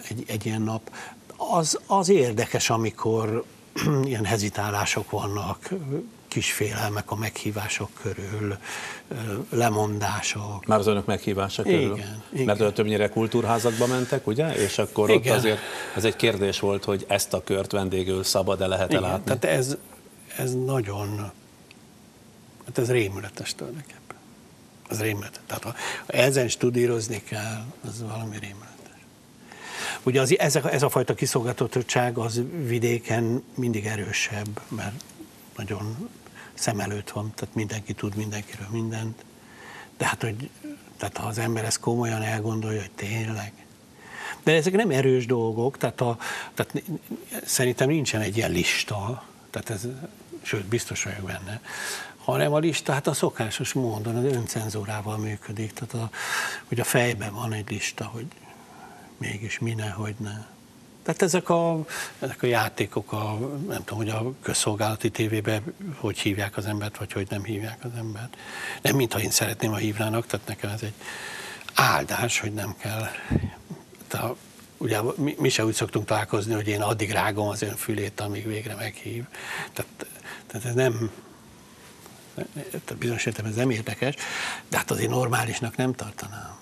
egy, 0.08 0.24
egy 0.26 0.46
ilyen 0.46 0.62
nap. 0.62 0.90
Az, 1.36 1.78
az 1.86 2.08
érdekes, 2.08 2.70
amikor 2.70 3.44
ilyen 4.04 4.24
hezitálások 4.24 5.10
vannak, 5.10 5.68
kis 6.28 6.52
félelmek 6.52 7.10
a 7.10 7.14
meghívások 7.14 7.90
körül, 8.02 8.56
lemondások. 9.50 10.66
Már 10.66 10.78
az 10.78 10.86
önök 10.86 11.06
meghívása 11.06 11.62
körül? 11.62 11.96
Igen. 11.96 12.22
Mert 12.46 12.58
igen. 12.58 12.74
többnyire 12.74 13.08
kultúrházakba 13.08 13.86
mentek, 13.86 14.26
ugye? 14.26 14.54
És 14.54 14.78
akkor 14.78 15.10
igen. 15.10 15.32
ott 15.32 15.38
azért 15.38 15.58
ez 15.96 16.04
egy 16.04 16.16
kérdés 16.16 16.60
volt, 16.60 16.84
hogy 16.84 17.04
ezt 17.08 17.32
a 17.32 17.42
kört 17.44 17.72
vendégül 17.72 18.22
szabad-e, 18.22 18.66
lehet-e 18.66 19.00
látni? 19.00 19.24
Tehát 19.24 19.58
ez, 19.58 19.76
ez 20.36 20.54
nagyon, 20.54 21.30
hát 22.66 22.78
ez 22.78 22.90
rémületes 22.90 23.54
tulajdonképpen. 23.54 24.05
Az 24.88 25.00
rémlet. 25.00 25.40
Tehát 25.46 25.62
ha 25.62 25.74
ezen 26.06 26.48
studírozni 26.48 27.22
kell, 27.22 27.64
az 27.88 28.02
valami 28.02 28.38
rémletes. 28.38 28.74
Ugye 30.02 30.20
az, 30.20 30.38
ez, 30.38 30.56
a, 30.56 30.72
ez 30.72 30.82
a 30.82 30.88
fajta 30.88 31.14
kiszolgáltatottság 31.14 32.18
az 32.18 32.40
vidéken 32.66 33.42
mindig 33.54 33.86
erősebb, 33.86 34.60
mert 34.68 35.04
nagyon 35.56 36.10
szem 36.54 36.80
előtt 36.80 37.10
van, 37.10 37.32
tehát 37.34 37.54
mindenki 37.54 37.92
tud 37.92 38.14
mindenkiről 38.14 38.66
mindent. 38.70 39.24
De 39.96 40.06
hát, 40.06 40.22
hogy 40.22 40.50
tehát 40.96 41.16
ha 41.16 41.26
az 41.26 41.38
ember 41.38 41.64
ezt 41.64 41.80
komolyan 41.80 42.22
elgondolja, 42.22 42.80
hogy 42.80 42.90
tényleg. 42.90 43.52
De 44.42 44.52
ezek 44.52 44.72
nem 44.72 44.90
erős 44.90 45.26
dolgok, 45.26 45.78
tehát, 45.78 46.00
a, 46.00 46.18
tehát 46.54 46.82
szerintem 47.44 47.88
nincsen 47.88 48.20
egy 48.20 48.36
ilyen 48.36 48.50
lista, 48.50 49.24
tehát 49.50 49.70
ez, 49.70 49.88
sőt, 50.42 50.64
biztos 50.64 51.02
vagyok 51.02 51.26
benne, 51.26 51.60
hanem 52.26 52.52
a 52.52 52.58
lista 52.58 52.92
hát 52.92 53.06
a 53.06 53.12
szokásos 53.12 53.72
módon, 53.72 54.16
az 54.16 54.24
öncenzúrával 54.24 55.16
működik. 55.16 55.72
Tehát 55.72 55.94
a, 55.94 56.16
hogy 56.64 56.80
a 56.80 56.84
fejben 56.84 57.34
van 57.34 57.52
egy 57.52 57.70
lista, 57.70 58.04
hogy 58.04 58.26
mégis 59.16 59.58
mi 59.58 59.74
ne, 59.74 59.88
hogy 59.88 60.14
ne. 60.18 60.44
Tehát 61.02 61.22
ezek 61.22 61.48
a, 61.48 61.84
ezek 62.18 62.42
a 62.42 62.46
játékok, 62.46 63.12
a, 63.12 63.38
nem 63.68 63.84
tudom, 63.84 63.96
hogy 63.96 64.08
a 64.08 64.32
közszolgálati 64.42 65.10
tévében 65.10 65.74
hogy 65.96 66.18
hívják 66.18 66.56
az 66.56 66.66
embert, 66.66 66.96
vagy 66.98 67.12
hogy 67.12 67.26
nem 67.30 67.44
hívják 67.44 67.78
az 67.84 67.90
embert. 67.96 68.36
Nem, 68.82 68.96
mintha 68.96 69.20
én 69.20 69.30
szeretném, 69.30 69.70
ha 69.70 69.76
hívnának, 69.76 70.26
tehát 70.26 70.46
nekem 70.46 70.70
ez 70.70 70.82
egy 70.82 70.94
áldás, 71.74 72.40
hogy 72.40 72.52
nem 72.52 72.74
kell. 72.78 73.06
Tehát, 74.08 74.34
ugye 74.76 75.00
mi, 75.16 75.36
mi 75.38 75.48
se 75.48 75.64
úgy 75.64 75.74
szoktunk 75.74 76.06
találkozni, 76.06 76.54
hogy 76.54 76.68
én 76.68 76.82
addig 76.82 77.10
rágom 77.10 77.48
az 77.48 77.62
ön 77.62 77.76
fülét, 77.76 78.20
amíg 78.20 78.46
végre 78.46 78.74
meghív. 78.74 79.24
Tehát, 79.72 80.06
tehát 80.46 80.66
ez 80.66 80.74
nem, 80.74 81.10
bizonyos 82.98 83.26
értelemben 83.26 83.60
ez 83.60 83.66
nem 83.66 83.76
érdekes, 83.76 84.14
de 84.68 84.76
hát 84.76 84.90
azért 84.90 85.10
normálisnak 85.10 85.76
nem 85.76 85.94
tartanám. 85.94 86.56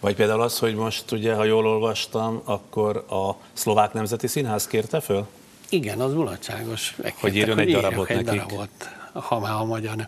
Vagy 0.00 0.14
például 0.14 0.40
az, 0.40 0.58
hogy 0.58 0.74
most 0.74 1.12
ugye, 1.12 1.34
ha 1.34 1.44
jól 1.44 1.66
olvastam, 1.66 2.42
akkor 2.44 2.96
a 2.96 3.36
szlovák 3.52 3.92
nemzeti 3.92 4.26
színház 4.26 4.66
kérte 4.66 5.00
föl? 5.00 5.26
Igen, 5.68 6.00
az 6.00 6.12
mulatságos. 6.12 6.96
Hogy 7.20 7.36
írjon 7.36 7.58
egy 7.58 7.72
darabot 7.72 8.10
egy 8.10 8.24
nekik. 8.24 8.40
Darabot, 8.40 8.88
ha 9.12 9.38
már 9.38 9.52
a 9.52 9.64
magyar 9.64 9.96
nem. 9.96 10.06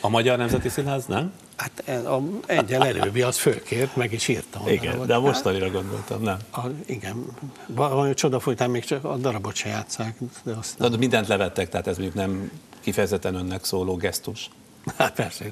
A 0.00 0.08
Magyar 0.08 0.38
Nemzeti 0.38 0.68
Színház 0.68 1.06
nem? 1.06 1.32
Hát 1.56 1.88
a, 1.88 2.22
egyel 2.46 2.86
előbbi 2.86 3.22
az 3.22 3.36
fölkért, 3.36 3.96
meg 3.96 4.12
is 4.12 4.28
írtam. 4.28 4.62
A 4.64 4.70
igen, 4.70 4.84
darabot. 4.84 5.06
de 5.06 5.14
a 5.14 5.20
mostanira 5.20 5.70
gondoltam, 5.70 6.22
nem? 6.22 6.36
A, 6.52 6.60
igen, 6.86 7.24
valami 7.66 8.14
csoda 8.14 8.40
folytán 8.40 8.70
még 8.70 8.84
csak 8.84 9.04
a 9.04 9.16
darabot 9.16 9.54
se 9.54 9.68
játszák. 9.68 10.16
De, 10.42 10.52
azt 10.52 10.78
nem. 10.78 10.90
de 10.90 10.96
mindent 10.96 11.26
levettek, 11.26 11.68
tehát 11.68 11.86
ez 11.86 11.96
mondjuk 11.96 12.16
nem 12.16 12.50
kifejezetten 12.86 13.34
önnek 13.34 13.64
szóló 13.64 13.96
gesztus. 13.96 14.50
Hát 14.96 15.14
persze. 15.14 15.44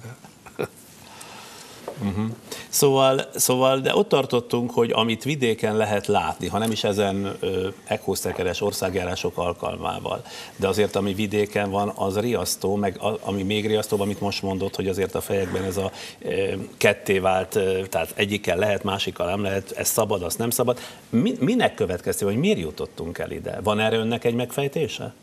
Uh-huh. 2.02 2.24
Szóval, 2.68 3.28
szóval, 3.34 3.80
de 3.80 3.94
ott 3.94 4.08
tartottunk, 4.08 4.70
hogy 4.70 4.90
amit 4.92 5.24
vidéken 5.24 5.76
lehet 5.76 6.06
látni, 6.06 6.48
ha 6.48 6.58
nem 6.58 6.70
is 6.70 6.84
ezen 6.84 7.38
ekósztekeres 7.84 8.60
országjárások 8.60 9.38
alkalmával, 9.38 10.22
de 10.56 10.68
azért 10.68 10.96
ami 10.96 11.14
vidéken 11.14 11.70
van, 11.70 11.92
az 11.94 12.18
riasztó, 12.18 12.74
meg 12.74 12.96
a, 13.00 13.18
ami 13.20 13.42
még 13.42 13.66
riasztóbb, 13.66 14.00
amit 14.00 14.20
most 14.20 14.42
mondott, 14.42 14.76
hogy 14.76 14.88
azért 14.88 15.14
a 15.14 15.20
fejekben 15.20 15.62
ez 15.64 15.76
a 15.76 15.90
e, 16.24 16.30
ketté 16.76 17.18
vált, 17.18 17.58
tehát 17.88 18.12
egyikkel 18.14 18.56
lehet, 18.56 18.82
másikkal 18.82 19.26
nem 19.26 19.42
lehet, 19.42 19.70
ez 19.70 19.88
szabad, 19.88 20.22
az 20.22 20.34
nem 20.34 20.50
szabad. 20.50 20.78
Mi, 21.08 21.34
minek 21.40 21.74
következtél, 21.74 22.28
hogy 22.28 22.36
miért 22.36 22.58
jutottunk 22.58 23.18
el 23.18 23.30
ide? 23.30 23.60
Van 23.62 23.80
erre 23.80 23.96
önnek 23.96 24.24
egy 24.24 24.34
megfejtése? 24.34 25.14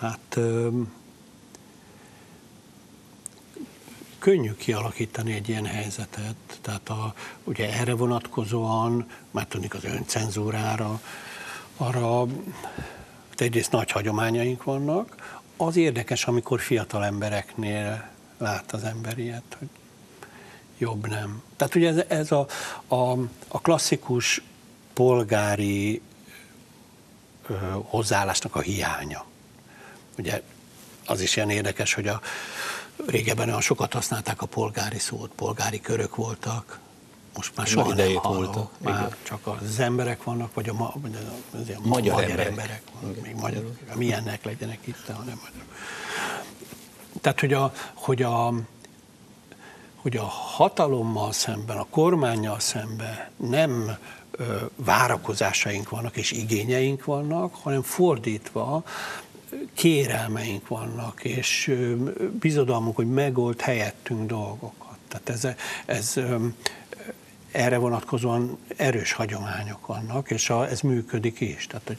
Hát 0.00 0.38
könnyű 4.18 4.52
kialakítani 4.52 5.32
egy 5.32 5.48
ilyen 5.48 5.66
helyzetet, 5.66 6.34
tehát 6.60 6.88
a, 6.88 7.14
ugye 7.44 7.72
erre 7.72 7.94
vonatkozóan, 7.94 9.06
már 9.30 9.46
tudnik 9.46 9.74
az 9.74 9.84
öncenzúrára, 9.84 11.00
arra 11.76 12.26
hát 13.28 13.40
egyrészt 13.40 13.72
nagy 13.72 13.90
hagyományaink 13.90 14.64
vannak. 14.64 15.38
Az 15.56 15.76
érdekes, 15.76 16.24
amikor 16.24 16.60
fiatal 16.60 17.04
embereknél 17.04 18.08
lát 18.38 18.72
az 18.72 18.84
ember 18.84 19.18
ilyet, 19.18 19.56
hogy 19.58 19.68
jobb 20.78 21.08
nem. 21.08 21.42
Tehát 21.56 21.74
ugye 21.74 21.88
ez, 21.88 22.04
ez 22.08 22.32
a, 22.32 22.46
a, 22.86 23.12
a 23.48 23.60
klasszikus 23.62 24.42
polgári 24.92 26.02
hozzáállásnak 27.82 28.56
a 28.56 28.60
hiánya. 28.60 29.24
Ugye 30.18 30.42
az 31.06 31.20
is 31.20 31.36
ilyen 31.36 31.50
érdekes, 31.50 31.94
hogy 31.94 32.06
a 32.06 32.20
régebben 33.06 33.48
olyan 33.48 33.60
sokat 33.60 33.92
használták 33.92 34.42
a 34.42 34.46
polgári 34.46 34.98
szót, 34.98 35.30
polgári 35.34 35.80
körök 35.80 36.16
voltak, 36.16 36.78
most 37.36 37.56
már 37.56 37.66
soha 37.66 37.92
idejét 37.92 38.22
voltak. 38.22 38.70
Már 38.78 38.94
igen. 38.94 39.16
csak 39.22 39.46
az 39.46 39.78
emberek 39.78 40.22
vannak, 40.22 40.54
vagy 40.54 40.68
a, 40.68 40.72
ma, 40.72 40.92
vagy 40.96 41.14
a, 41.14 41.56
az 41.56 41.66
magyar, 41.66 42.14
magyar 42.14 42.22
emberek, 42.22 42.46
emberek 42.46 42.82
vannak, 43.00 43.20
még 43.22 43.34
magyar, 43.34 43.72
milyennek 43.94 44.44
legyenek 44.44 44.78
itt, 44.84 45.06
hanem 45.06 45.40
magyar. 45.44 45.66
Tehát, 47.20 47.40
hogy 47.40 47.52
a, 47.52 47.72
hogy 47.94 48.22
a, 48.22 48.52
hogy 49.94 50.16
a 50.16 50.24
hatalommal 50.24 51.32
szemben, 51.32 51.76
a 51.76 51.86
kormányjal 51.90 52.60
szemben 52.60 53.30
nem 53.36 53.96
várakozásaink 54.76 55.88
vannak 55.88 56.16
és 56.16 56.32
igényeink 56.32 57.04
vannak, 57.04 57.54
hanem 57.54 57.82
fordítva 57.82 58.84
kérelmeink 59.74 60.68
vannak, 60.68 61.24
és 61.24 61.74
bizodalmunk, 62.40 62.96
hogy 62.96 63.08
megold 63.10 63.60
helyettünk 63.60 64.26
dolgokat. 64.26 64.98
Tehát 65.08 65.28
ez, 65.28 65.48
ez 65.86 66.20
erre 67.50 67.76
vonatkozóan 67.76 68.58
erős 68.76 69.12
hagyományok 69.12 69.86
vannak, 69.86 70.30
és 70.30 70.50
a, 70.50 70.68
ez 70.68 70.80
működik 70.80 71.40
is. 71.40 71.66
Tehát, 71.66 71.86
hogy 71.86 71.98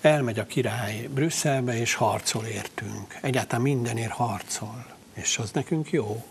elmegy 0.00 0.38
a 0.38 0.46
király 0.46 1.08
Brüsszelbe, 1.14 1.80
és 1.80 1.94
harcol 1.94 2.44
értünk. 2.44 3.18
Egyáltalán 3.20 3.62
mindenért 3.62 4.12
harcol, 4.12 4.86
és 5.14 5.38
az 5.38 5.50
nekünk 5.50 5.90
jó. 5.90 6.24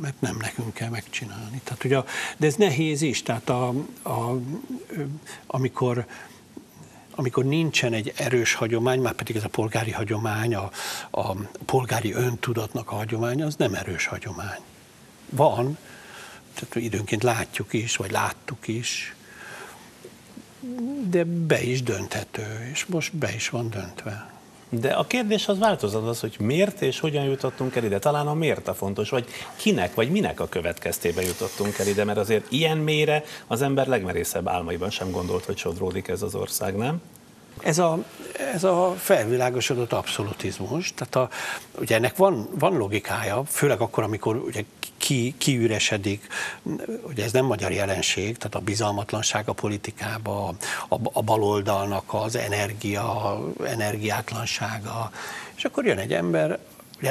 Mert 0.00 0.20
nem 0.20 0.36
nekünk 0.36 0.74
kell 0.74 0.88
megcsinálni. 0.88 1.60
Tehát, 1.64 1.84
ugye, 1.84 2.02
de 2.36 2.46
ez 2.46 2.54
nehéz 2.54 3.02
is, 3.02 3.22
tehát 3.22 3.48
a, 3.48 3.68
a, 4.02 4.40
amikor 5.46 6.06
amikor 7.18 7.44
nincsen 7.44 7.92
egy 7.92 8.12
erős 8.16 8.54
hagyomány, 8.54 9.00
már 9.00 9.12
pedig 9.12 9.36
ez 9.36 9.44
a 9.44 9.48
polgári 9.48 9.90
hagyomány, 9.90 10.54
a, 10.54 10.70
a 11.10 11.36
polgári 11.64 12.12
öntudatnak 12.12 12.90
a 12.90 12.94
hagyománya, 12.94 13.46
az 13.46 13.56
nem 13.56 13.74
erős 13.74 14.06
hagyomány. 14.06 14.60
Van, 15.30 15.78
tehát 16.54 16.74
időnként 16.74 17.22
látjuk 17.22 17.72
is, 17.72 17.96
vagy 17.96 18.10
láttuk 18.10 18.68
is, 18.68 19.14
de 21.08 21.24
be 21.24 21.62
is 21.62 21.82
dönthető, 21.82 22.68
és 22.72 22.86
most 22.86 23.16
be 23.16 23.34
is 23.34 23.48
van 23.48 23.70
döntve. 23.70 24.37
De 24.68 24.92
a 24.92 25.06
kérdés 25.06 25.48
az 25.48 25.58
változat 25.58 26.08
az, 26.08 26.20
hogy 26.20 26.36
miért 26.38 26.82
és 26.82 27.00
hogyan 27.00 27.24
jutottunk 27.24 27.76
el 27.76 27.84
ide. 27.84 27.98
Talán 27.98 28.26
a 28.26 28.34
miért 28.34 28.68
a 28.68 28.74
fontos, 28.74 29.10
vagy 29.10 29.26
kinek, 29.56 29.94
vagy 29.94 30.10
minek 30.10 30.40
a 30.40 30.48
következtében 30.48 31.24
jutottunk 31.24 31.78
el 31.78 31.86
ide, 31.86 32.04
mert 32.04 32.18
azért 32.18 32.52
ilyen 32.52 32.78
mélyre 32.78 33.24
az 33.46 33.62
ember 33.62 33.86
legmerészebb 33.86 34.48
álmaiban 34.48 34.90
sem 34.90 35.10
gondolt, 35.10 35.44
hogy 35.44 35.56
sodródik 35.56 36.08
ez 36.08 36.22
az 36.22 36.34
ország, 36.34 36.76
nem? 36.76 37.00
Ez 37.62 37.78
a, 37.78 38.04
ez 38.54 38.64
a 38.64 38.94
felvilágosodott 38.98 39.92
abszolutizmus, 39.92 40.94
tehát 40.94 41.16
a, 41.16 41.28
ugye 41.80 41.94
ennek 41.94 42.16
van, 42.16 42.48
van 42.58 42.76
logikája, 42.76 43.42
főleg 43.46 43.80
akkor, 43.80 44.02
amikor 44.02 44.36
ugye 44.36 44.64
ki, 45.08 45.34
kiüresedik, 45.38 46.26
ugye 47.02 47.24
ez 47.24 47.32
nem 47.32 47.44
magyar 47.44 47.72
jelenség, 47.72 48.36
tehát 48.36 48.54
a 48.54 48.60
bizalmatlanság 48.60 49.48
a 49.48 49.52
politikába, 49.52 50.54
a, 50.88 50.96
a 51.12 51.22
baloldalnak 51.22 52.04
az 52.06 52.36
energia, 52.36 53.38
energiátlansága, 53.64 55.10
és 55.56 55.64
akkor 55.64 55.86
jön 55.86 55.98
egy 55.98 56.12
ember, 56.12 56.58
ugye 56.98 57.10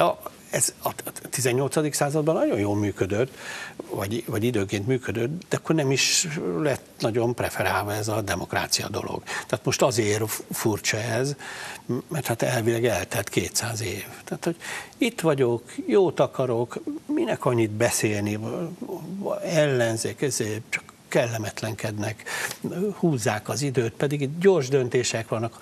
ez 0.49 0.73
a 0.83 0.89
18. 1.29 1.95
században 1.95 2.35
nagyon 2.35 2.59
jól 2.59 2.75
működött, 2.75 3.37
vagy, 3.89 4.23
vagy 4.27 4.43
időként 4.43 4.87
működött, 4.87 5.45
de 5.49 5.57
akkor 5.57 5.75
nem 5.75 5.91
is 5.91 6.27
lett 6.59 6.85
nagyon 6.99 7.35
preferálva 7.35 7.93
ez 7.93 8.07
a 8.07 8.21
demokrácia 8.21 8.87
dolog. 8.87 9.23
Tehát 9.23 9.65
most 9.65 9.81
azért 9.81 10.23
furcsa 10.51 10.97
ez, 10.97 11.35
mert 12.07 12.25
hát 12.25 12.41
elvileg 12.41 12.85
eltelt 12.85 13.29
200 13.29 13.81
év. 13.81 14.05
Tehát, 14.23 14.43
hogy 14.43 14.55
itt 14.97 15.21
vagyok, 15.21 15.63
jót 15.85 16.19
akarok, 16.19 16.79
minek 17.05 17.45
annyit 17.45 17.71
beszélni, 17.71 18.39
ellenzék, 19.43 20.21
ezért 20.21 20.61
csak 20.69 20.83
kellemetlenkednek, 21.07 22.23
húzzák 22.97 23.49
az 23.49 23.61
időt, 23.61 23.93
pedig 23.93 24.21
itt 24.21 24.39
gyors 24.39 24.67
döntések 24.67 25.27
vannak. 25.27 25.57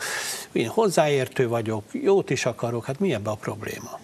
Én 0.51 0.67
hozzáértő 0.67 1.47
vagyok, 1.47 1.83
jót 1.91 2.29
is 2.29 2.45
akarok, 2.45 2.85
hát 2.85 2.99
mi 2.99 3.13
ebbe 3.13 3.29
a 3.29 3.35
probléma? 3.35 3.99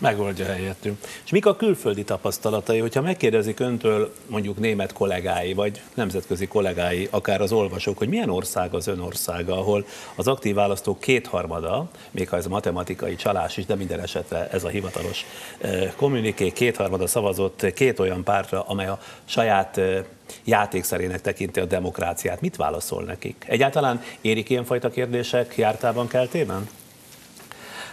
Megoldja 0.00 0.44
helyettünk. 0.44 0.98
És 1.24 1.30
mik 1.30 1.46
a 1.46 1.56
külföldi 1.56 2.04
tapasztalatai, 2.04 2.78
hogyha 2.78 3.00
megkérdezik 3.00 3.60
öntől 3.60 4.14
mondjuk 4.26 4.58
német 4.58 4.92
kollégái, 4.92 5.52
vagy 5.52 5.82
nemzetközi 5.94 6.46
kollégái, 6.46 7.08
akár 7.10 7.40
az 7.40 7.52
olvasók, 7.52 7.98
hogy 7.98 8.08
milyen 8.08 8.30
ország 8.30 8.74
az 8.74 8.86
ön 8.86 9.00
országa, 9.00 9.58
ahol 9.58 9.86
az 10.14 10.28
aktív 10.28 10.54
választók 10.54 11.00
kétharmada, 11.00 11.88
még 12.10 12.28
ha 12.28 12.36
ez 12.36 12.46
a 12.46 12.48
matematikai 12.48 13.16
csalás 13.16 13.56
is, 13.56 13.66
de 13.66 13.74
minden 13.74 14.00
esetre 14.00 14.48
ez 14.48 14.64
a 14.64 14.68
hivatalos 14.68 15.24
eh, 15.58 15.92
kommuniké, 15.96 16.50
kétharmada 16.50 17.06
szavazott 17.06 17.72
két 17.72 17.98
olyan 17.98 18.24
pártra, 18.24 18.62
amely 18.62 18.86
a 18.86 18.98
saját 19.24 19.78
eh, 19.78 20.04
játékszerének 20.44 21.20
tekinti 21.20 21.60
a 21.60 21.64
demokráciát. 21.64 22.40
Mit 22.40 22.56
válaszol 22.56 23.02
nekik? 23.02 23.44
Egyáltalán 23.48 24.02
érik 24.20 24.50
ilyenfajta 24.50 24.90
kérdések 24.90 25.56
jártában 25.56 26.08
keltében? 26.08 26.68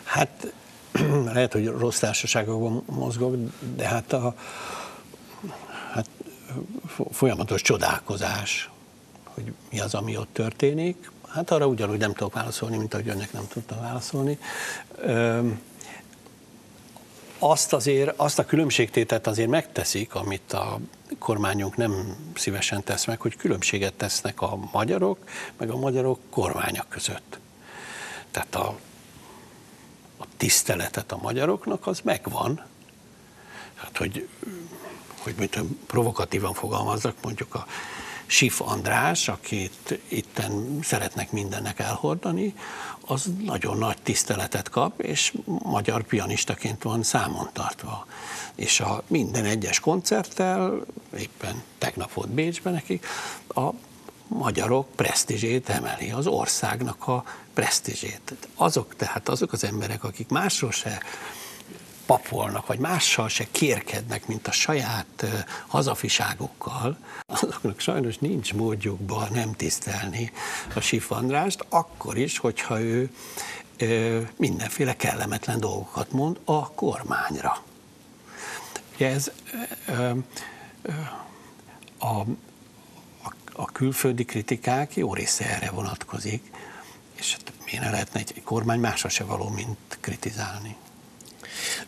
Hát 0.04 0.54
lehet, 1.34 1.54
hogy 1.54 1.68
rossz 1.68 2.00
társaságokban 2.00 2.84
mozgok, 2.86 3.36
de 3.76 3.88
hát 3.88 4.14
a 4.14 4.36
hát 5.92 6.10
folyamatos 7.12 7.62
csodálkozás, 7.62 8.70
hogy 9.24 9.54
mi 9.70 9.80
az, 9.80 9.94
ami 9.94 10.18
ott 10.18 10.34
történik. 10.34 11.12
Hát 11.28 11.52
arra 11.52 11.68
ugyanúgy 11.68 12.00
nem 12.00 12.14
tudok 12.14 12.34
válaszolni, 12.34 12.78
mint 12.78 12.94
ahogy 12.94 13.08
önnek 13.08 13.34
nem 13.34 13.48
tudtam 13.48 13.80
válaszolni. 13.80 14.38
Azt 17.40 17.74
azért, 17.74 18.14
azt 18.20 18.40
a 18.40 18.46
különbségtétet 18.46 19.28
azért 19.28 19.50
megteszik, 19.50 20.16
amit 20.16 20.54
a 20.54 20.80
kormányunk 21.20 21.76
nem 21.76 22.16
szívesen 22.36 22.84
tesz 22.84 23.06
meg, 23.06 23.22
hogy 23.22 23.36
különbséget 23.36 23.94
tesznek 23.94 24.42
a 24.42 24.60
magyarok, 24.72 25.18
meg 25.58 25.70
a 25.70 25.78
magyarok 25.78 26.20
kormányok 26.30 26.90
között. 26.90 27.40
Tehát 28.32 28.56
a 28.56 28.78
tiszteletet 30.38 31.12
a 31.12 31.20
magyaroknak, 31.22 31.88
az 31.88 32.00
megvan. 32.04 32.66
Hát, 33.76 33.98
hogy, 33.98 34.28
hogy 35.18 35.36
mit 35.38 35.60
provokatívan 35.88 36.54
fogalmazzak, 36.54 37.16
mondjuk 37.22 37.56
a 37.56 37.66
Sif 38.26 38.62
András, 38.62 39.28
akit 39.28 40.00
itten 40.08 40.80
szeretnek 40.84 41.32
mindennek 41.32 41.80
elhordani, 41.80 42.54
az 43.02 43.32
nagyon 43.44 43.78
nagy 43.78 43.98
tiszteletet 44.04 44.70
kap, 44.70 45.02
és 45.02 45.34
magyar 45.46 46.04
pianistaként 46.04 46.84
van 46.84 47.04
számon 47.04 47.50
tartva. 47.54 48.06
És 48.56 48.80
a 48.80 49.04
minden 49.08 49.46
egyes 49.46 49.80
koncerttel, 49.80 50.86
éppen 51.18 51.64
tegnap 51.78 52.14
volt 52.14 52.30
Bécsben 52.30 52.74
nekik, 52.74 53.06
a 53.48 53.70
magyarok 54.28 54.88
presztízsét 54.96 55.70
emeli, 55.70 56.12
az 56.12 56.28
országnak 56.28 57.08
a 57.08 57.24
presztízsét. 57.54 58.34
Azok 58.56 58.96
tehát 58.96 59.30
azok 59.30 59.52
az 59.52 59.64
emberek, 59.64 60.04
akik 60.04 60.28
másról 60.30 60.72
se 60.72 61.02
papolnak, 62.06 62.68
vagy 62.68 62.80
mással 62.80 63.30
se 63.30 63.48
kérkednek, 63.52 64.28
mint 64.28 64.48
a 64.48 64.52
saját 64.52 65.26
hazafiságokkal, 65.68 66.98
azoknak 67.26 67.80
sajnos 67.80 68.18
nincs 68.18 68.54
módjukban 68.54 69.28
nem 69.32 69.54
tisztelni 69.54 70.32
a 70.76 70.80
Sifandrást, 70.80 71.66
akkor 71.70 72.18
is, 72.18 72.38
hogyha 72.38 72.80
ő 72.82 73.10
mindenféle 74.36 74.96
kellemetlen 74.96 75.60
dolgokat 75.60 76.12
mond 76.12 76.40
a 76.46 76.70
kormányra. 76.70 77.64
Ugye 78.96 79.10
ez 79.10 79.32
a 82.00 82.22
a 83.60 83.66
külföldi 83.66 84.26
kritikák 84.26 84.96
jó 84.96 85.14
része 85.14 85.46
erre 85.46 85.70
vonatkozik, 85.70 86.52
és 87.14 87.32
hát 87.32 87.54
miért 87.66 87.84
ne 87.84 87.90
lehetne 87.90 88.20
egy 88.20 88.44
kormány 88.44 88.80
másra 88.80 89.10
se 89.10 89.24
való, 89.24 89.50
mint 89.50 89.98
kritizálni. 90.00 90.76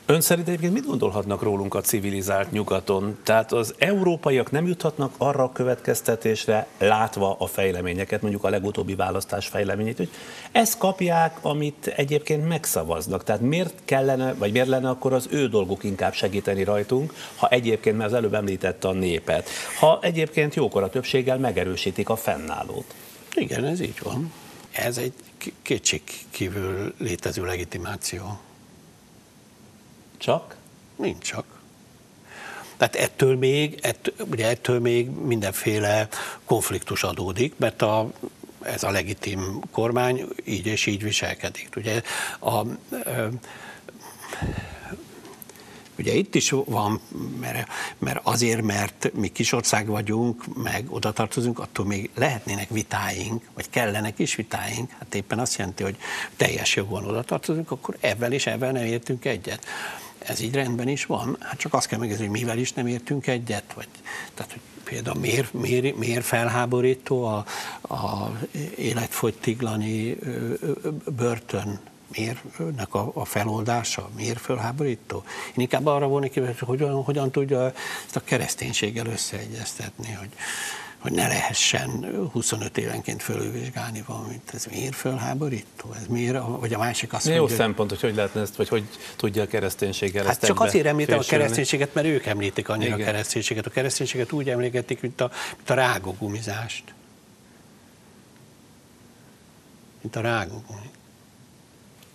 Ön 0.06 0.22
szerint 0.22 0.48
egyébként 0.48 0.74
mit 0.74 0.86
gondolhatnak 0.86 1.42
rólunk 1.42 1.76
a 1.76 1.82
civilizált 1.82 2.52
nyugaton? 2.52 3.18
Tehát 3.24 3.52
az 3.52 3.74
európaiak 3.78 4.52
nem 4.52 4.68
juthatnak 4.68 5.14
arra 5.18 5.44
a 5.44 5.52
következtetésre, 5.52 6.68
látva 6.78 7.36
a 7.40 7.48
fejleményeket, 7.48 8.22
mondjuk 8.22 8.44
a 8.44 8.50
legutóbbi 8.50 8.96
választás 8.96 9.48
fejleményét, 9.48 9.98
hogy 9.98 10.10
ezt 10.52 10.78
kapják, 10.78 11.38
amit 11.42 11.88
egyébként 11.88 12.48
megszavaznak. 12.48 13.24
Tehát 13.24 13.42
miért 13.42 13.74
kellene, 13.86 14.34
vagy 14.34 14.52
miért 14.52 14.68
lenne 14.68 14.90
akkor 14.90 15.14
az 15.14 15.28
ő 15.32 15.48
dolguk 15.48 15.84
inkább 15.84 16.14
segíteni 16.14 16.64
rajtunk, 16.64 17.14
ha 17.36 17.48
egyébként, 17.48 17.98
mert 17.98 18.10
az 18.10 18.18
előbb 18.18 18.34
említette 18.34 18.88
a 18.88 18.94
népet, 18.94 19.50
ha 19.80 20.00
egyébként 20.02 20.56
jókora 20.56 20.90
többséggel 20.90 21.38
megerősítik 21.38 22.10
a 22.10 22.16
fennállót? 22.16 22.94
Igen, 23.36 23.66
ez 23.66 23.80
így 23.80 24.00
van. 24.04 24.34
Ez 24.72 24.98
egy 24.98 25.14
kétség 25.62 26.02
kívül 26.30 26.94
létező 26.98 27.46
legitimáció. 27.46 28.40
Csak? 30.20 30.56
Nincs 30.96 31.24
csak. 31.24 31.46
Tehát 32.78 32.96
ettől 32.96 33.38
még, 33.38 33.80
ettől, 33.82 34.14
ugye 34.32 34.48
ettől 34.48 34.80
még 34.80 35.10
mindenféle 35.10 36.08
konfliktus 36.46 37.04
adódik, 37.04 37.54
mert 37.58 37.82
a, 37.82 38.12
ez 38.62 38.84
a 38.84 38.92
legitim 38.92 39.62
kormány 39.72 40.28
így 40.46 40.66
és 40.66 40.86
így 40.86 41.04
viselkedik. 41.04 41.70
Ugye, 41.76 42.02
a, 42.40 42.66
Ugye 46.00 46.14
itt 46.14 46.36
is 46.36 46.50
van, 46.50 47.02
mert, 47.40 47.68
mert 47.98 48.20
azért, 48.24 48.62
mert 48.62 49.12
mi 49.14 49.28
kisország 49.28 49.88
vagyunk, 49.88 50.64
meg 50.64 50.86
oda 50.90 51.12
tartozunk, 51.12 51.60
attól 51.60 51.86
még 51.86 52.10
lehetnének 52.16 52.70
vitáink, 52.70 53.44
vagy 53.54 53.70
kellenek 53.70 54.20
is 54.20 54.36
vitáink, 54.36 54.92
hát 54.92 55.16
éppen 55.16 55.40
azt 55.40 55.58
jelenti, 55.58 55.84
hogy 55.84 55.98
teljes 56.38 56.76
jogon 56.76 57.06
oda 57.06 57.24
tartozunk, 57.24 57.72
akkor 57.72 57.98
ebben 58.00 58.32
és 58.32 58.48
ebben 58.48 58.74
nem 58.74 58.86
értünk 58.86 59.26
egyet 59.26 59.66
ez 60.20 60.40
így 60.40 60.54
rendben 60.54 60.88
is 60.88 61.06
van, 61.06 61.38
hát 61.40 61.58
csak 61.58 61.74
azt 61.74 61.88
kell 61.88 62.00
megnézni, 62.00 62.28
hogy 62.28 62.40
mivel 62.40 62.58
is 62.58 62.74
nem 62.74 62.88
értünk 62.88 63.28
egyet, 63.28 63.74
vagy 63.76 63.88
tehát, 64.34 64.52
hogy 64.52 64.62
például 64.84 65.20
miért, 65.20 65.54
miért, 65.54 65.98
miért 65.98 66.26
felháborító 66.26 67.26
a, 67.26 67.46
a 67.82 68.32
életfogytiglani 68.76 70.18
börtön 71.16 71.80
miért 72.16 72.40
önnek 72.58 72.94
a, 72.94 73.12
a 73.14 73.26
feloldása, 73.26 74.10
miért 74.16 74.40
felháborító? 74.40 75.24
Én 75.48 75.54
inkább 75.56 75.86
arra 75.86 76.08
volnék 76.08 76.34
hogy 76.34 76.60
hogyan, 76.60 77.04
hogyan 77.04 77.32
tudja 77.32 77.74
ezt 78.06 78.16
a 78.16 78.24
kereszténységgel 78.24 79.06
összeegyeztetni, 79.06 80.12
hogy, 80.12 80.30
hogy 81.00 81.12
ne 81.12 81.28
lehessen 81.28 82.06
25 82.32 82.78
évenként 82.78 83.24
fölülvizsgálni 83.24 84.04
valamit. 84.08 84.52
Ez 84.54 84.66
miért 84.66 84.96
fölháborító? 84.96 85.94
Ez 85.96 86.08
miért? 86.08 86.38
Vagy 86.60 86.74
a 86.74 86.78
másik 86.78 87.14
azt 87.14 87.26
mondja, 87.26 87.44
Jó 87.44 87.48
szempont, 87.48 87.90
hogy 87.90 88.00
hogy 88.02 88.16
lehetne 88.16 88.42
ezt, 88.42 88.56
vagy 88.56 88.68
hogy 88.68 88.84
tudja 89.16 89.44
a 89.44 89.48
kereszténységgel 89.48 90.26
Hát 90.26 90.46
csak 90.46 90.60
azért 90.60 90.86
említem 90.86 91.20
a 91.20 91.22
kereszténységet, 91.22 91.94
mert 91.94 92.08
ők 92.08 92.26
említik 92.26 92.70
annyira 92.70 92.96
Igen. 92.96 93.08
a 93.08 93.12
kereszténységet. 93.12 93.66
A 93.66 93.70
kereszténységet 93.70 94.32
úgy 94.32 94.50
emléketik, 94.50 95.02
mint 95.02 95.22
a, 95.22 95.32
mint 95.56 95.70
a 95.70 95.74
rágógumizást. 95.74 96.84
Mint 100.02 100.16
a 100.16 100.22
rágógumizást. 100.22 100.99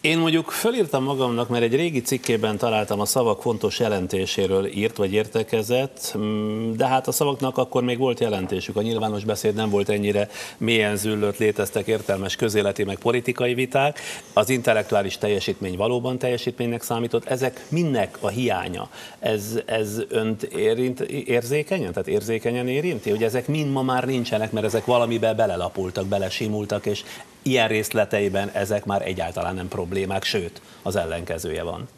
Én 0.04 0.18
mondjuk 0.18 0.50
fölírtam 0.50 1.04
magamnak, 1.04 1.48
mert 1.48 1.62
egy 1.62 1.74
régi 1.74 2.00
cikkében 2.00 2.56
találtam 2.56 3.00
a 3.00 3.04
szavak 3.04 3.42
fontos 3.42 3.78
jelentéséről 3.78 4.66
írt 4.66 4.96
vagy 4.96 5.12
értekezett, 5.12 6.14
mm, 6.18 6.72
de 6.72 6.86
hát 6.86 7.08
a 7.08 7.12
szavaknak 7.12 7.58
akkor 7.58 7.82
még 7.82 7.98
volt 7.98 8.20
jelentésük. 8.20 8.76
A 8.76 8.82
nyilvános 8.82 9.24
beszéd 9.24 9.54
nem 9.54 9.70
volt 9.70 9.88
ennyire 9.88 10.28
mélyen 10.56 10.96
züllött, 10.96 11.38
léteztek 11.38 11.86
értelmes 11.86 12.36
közéleti 12.36 12.84
meg 12.84 12.98
politikai 12.98 13.54
viták. 13.54 14.00
Az 14.32 14.48
intellektuális 14.48 15.18
teljesítmény 15.18 15.76
valóban 15.76 16.18
teljesítménynek 16.18 16.82
számított. 16.82 17.24
Ezek 17.24 17.64
mindnek 17.68 18.18
a 18.20 18.28
hiánya. 18.28 18.88
Ez, 19.18 19.58
ez 19.66 20.02
önt 20.08 20.42
érint, 20.42 21.00
érzékenyen? 21.00 21.92
Tehát 21.92 22.08
érzékenyen 22.08 22.68
érinti? 22.68 23.10
Hogy 23.10 23.22
ezek 23.22 23.46
mind 23.46 23.72
ma 23.72 23.82
már 23.82 24.04
nincsenek, 24.04 24.52
mert 24.52 24.66
ezek 24.66 24.84
valamibe 24.84 25.34
belelapultak, 25.34 26.06
belesimultak, 26.06 26.86
és 26.86 27.02
ilyen 27.44 27.68
részleteiben 27.68 28.48
ezek 28.50 28.84
már 28.84 29.06
egyáltalán 29.06 29.54
nem 29.54 29.68
problémák, 29.68 30.24
sőt, 30.24 30.62
az 30.82 30.96
ellenkezője 30.96 31.62
van. 31.62 31.88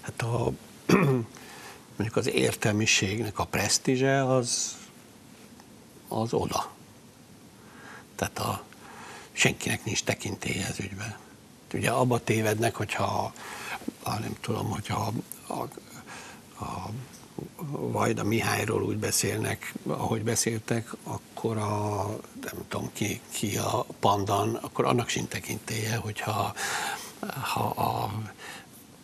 Hát 0.00 0.22
a, 0.22 0.52
mondjuk 1.96 2.16
az 2.16 2.28
értelmiségnek 2.28 3.38
a 3.38 3.44
presztízse 3.44 4.34
az, 4.34 4.76
az 6.08 6.32
oda. 6.32 6.70
Tehát 8.16 8.38
a, 8.38 8.62
senkinek 9.32 9.84
nincs 9.84 10.04
tekintélye 10.04 10.66
ez 10.66 10.80
ügyben. 10.80 11.16
Ugye 11.74 11.90
abba 11.90 12.18
tévednek, 12.18 12.74
hogyha 12.74 13.32
a, 14.02 14.18
nem 14.18 14.36
tudom, 14.40 14.70
hogyha 14.70 15.12
a, 15.46 15.52
a, 15.52 15.68
a 16.64 16.90
Vajda 17.70 18.24
Mihályról 18.24 18.82
úgy 18.82 18.96
beszélnek, 18.96 19.74
ahogy 19.86 20.22
beszéltek, 20.22 20.92
akkor 21.02 21.56
a, 21.56 22.06
nem 22.42 22.64
tudom 22.68 22.90
ki, 22.92 23.20
ki 23.30 23.56
a 23.56 23.86
pandan, 24.00 24.54
akkor 24.54 24.84
annak 24.84 25.08
sincs 25.08 25.28
tekintélye, 25.28 25.96
hogyha 25.96 26.54
ha 27.40 27.60
a 27.60 28.12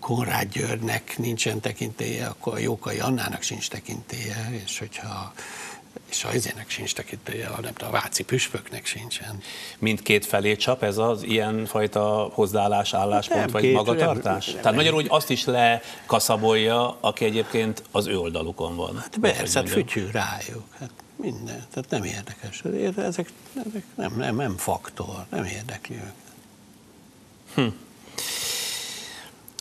Konrád 0.01 0.53
Györgynek 0.53 1.19
nincsen 1.19 1.61
tekintélye, 1.61 2.27
akkor 2.27 2.55
a 2.55 2.59
Jókai 2.59 2.99
Annának 2.99 3.43
sincs 3.43 3.69
tekintélye, 3.69 4.61
és 4.65 4.79
hogyha 4.79 5.33
és 6.15 6.25
a 6.25 6.35
izének 6.35 6.71
sincs 6.71 6.95
tekintélye, 6.95 7.47
hanem 7.47 7.73
a 7.81 7.91
váci 7.91 8.23
püspöknek 8.23 8.87
sincsen. 8.87 9.43
Mindkét 9.79 10.27
felé 10.27 10.57
csap 10.57 10.83
ez 10.83 10.99
az 10.99 11.23
ilyen 11.23 11.67
fajta 11.67 12.31
hozzáállás, 12.33 12.95
álláspont, 12.95 13.41
nem, 13.41 13.51
vagy 13.51 13.63
két, 13.63 13.75
magatartás? 13.75 14.45
Nem, 14.45 14.55
nem, 14.55 14.63
Tehát 14.63 14.77
magyarul 14.77 15.01
úgy 15.01 15.07
azt 15.11 15.31
is 15.31 15.45
lekaszabolja, 15.45 16.97
aki 17.01 17.25
egyébként 17.25 17.83
az 17.91 18.07
ő 18.07 18.19
oldalukon 18.19 18.77
van. 18.77 18.97
Hát 18.97 19.17
persze, 19.21 19.59
hát 19.59 19.69
fütyül 19.69 20.11
rájuk. 20.11 20.65
Hát 20.79 20.91
minden. 21.17 21.67
Tehát 21.73 21.91
nem 21.91 22.05
érdekes. 22.05 22.63
Ezek, 22.97 23.29
ezek 23.57 23.83
nem, 23.95 24.13
nem, 24.17 24.37
nem 24.37 24.57
faktor, 24.57 25.25
nem 25.31 25.45
érdekli 25.45 25.95
őket. 25.95 26.15
Hm. 27.55 27.84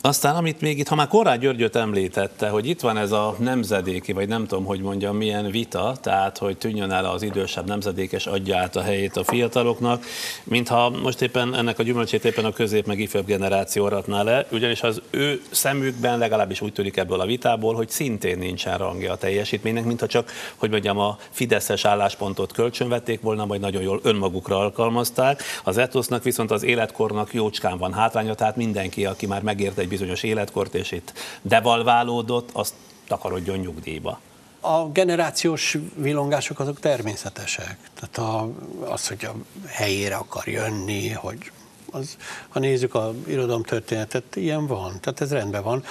Aztán, 0.05 0.35
amit 0.35 0.61
még 0.61 0.79
itt, 0.79 0.87
ha 0.87 0.95
már 0.95 1.07
Korrád 1.07 1.39
Györgyöt 1.39 1.75
említette, 1.75 2.49
hogy 2.49 2.67
itt 2.67 2.81
van 2.81 2.97
ez 2.97 3.11
a 3.11 3.35
nemzedéki, 3.39 4.11
vagy 4.11 4.27
nem 4.27 4.47
tudom, 4.47 4.65
hogy 4.65 4.81
mondjam, 4.81 5.17
milyen 5.17 5.51
vita, 5.51 5.95
tehát, 6.01 6.37
hogy 6.37 6.57
tűnjön 6.57 6.91
el 6.91 7.05
az 7.05 7.21
idősebb 7.21 7.67
nemzedékes, 7.67 8.25
adja 8.25 8.57
át 8.57 8.75
a 8.75 8.81
helyét 8.81 9.17
a 9.17 9.23
fiataloknak, 9.23 10.05
mintha 10.43 10.89
most 10.89 11.21
éppen 11.21 11.55
ennek 11.55 11.79
a 11.79 11.83
gyümölcsét 11.83 12.25
éppen 12.25 12.45
a 12.45 12.51
közép 12.51 12.85
meg 12.85 12.99
ifjabb 12.99 13.25
generáció 13.25 13.85
aratná 13.85 14.23
le, 14.23 14.47
ugyanis 14.51 14.81
az 14.81 15.01
ő 15.09 15.41
szemükben 15.51 16.17
legalábbis 16.17 16.61
úgy 16.61 16.73
tűnik 16.73 16.97
ebből 16.97 17.19
a 17.19 17.25
vitából, 17.25 17.75
hogy 17.75 17.89
szintén 17.89 18.37
nincsen 18.37 18.77
rangja 18.77 19.11
a 19.11 19.17
teljesítménynek, 19.17 19.85
mintha 19.85 20.07
csak, 20.07 20.31
hogy 20.55 20.69
mondjam, 20.69 20.99
a 20.99 21.17
fideszes 21.29 21.85
álláspontot 21.85 22.53
kölcsönvették 22.53 23.21
volna, 23.21 23.47
vagy 23.47 23.59
nagyon 23.59 23.81
jól 23.81 23.99
önmagukra 24.03 24.57
alkalmazták. 24.57 25.41
Az 25.63 25.77
etosznak 25.77 26.23
viszont 26.23 26.51
az 26.51 26.63
életkornak 26.63 27.33
jócskán 27.33 27.77
van 27.77 27.93
hátránya, 27.93 28.33
tehát 28.33 28.55
mindenki, 28.55 29.05
aki 29.05 29.25
már 29.25 29.41
megért 29.41 29.77
egy 29.77 29.91
bizonyos 29.93 30.23
életkort, 30.23 30.73
és 30.75 30.91
itt 30.91 31.13
devalválódott, 31.41 32.49
azt 32.53 32.73
takarodjon 33.07 33.57
nyugdíjba. 33.57 34.19
A 34.59 34.87
generációs 34.87 35.77
villongások 35.95 36.59
azok 36.59 36.79
természetesek. 36.79 37.77
Tehát 37.99 38.17
a, 38.17 38.49
az, 38.91 39.07
hogy 39.07 39.25
a 39.25 39.33
helyére 39.67 40.15
akar 40.15 40.47
jönni, 40.47 41.09
hogy 41.09 41.51
az, 41.91 42.17
ha 42.49 42.59
nézzük 42.59 42.95
a 42.95 43.13
irodalomtörténetet, 43.27 44.35
ilyen 44.35 44.67
van. 44.67 44.99
Tehát 45.01 45.21
ez 45.21 45.31
rendben 45.31 45.63
van. 45.63 45.83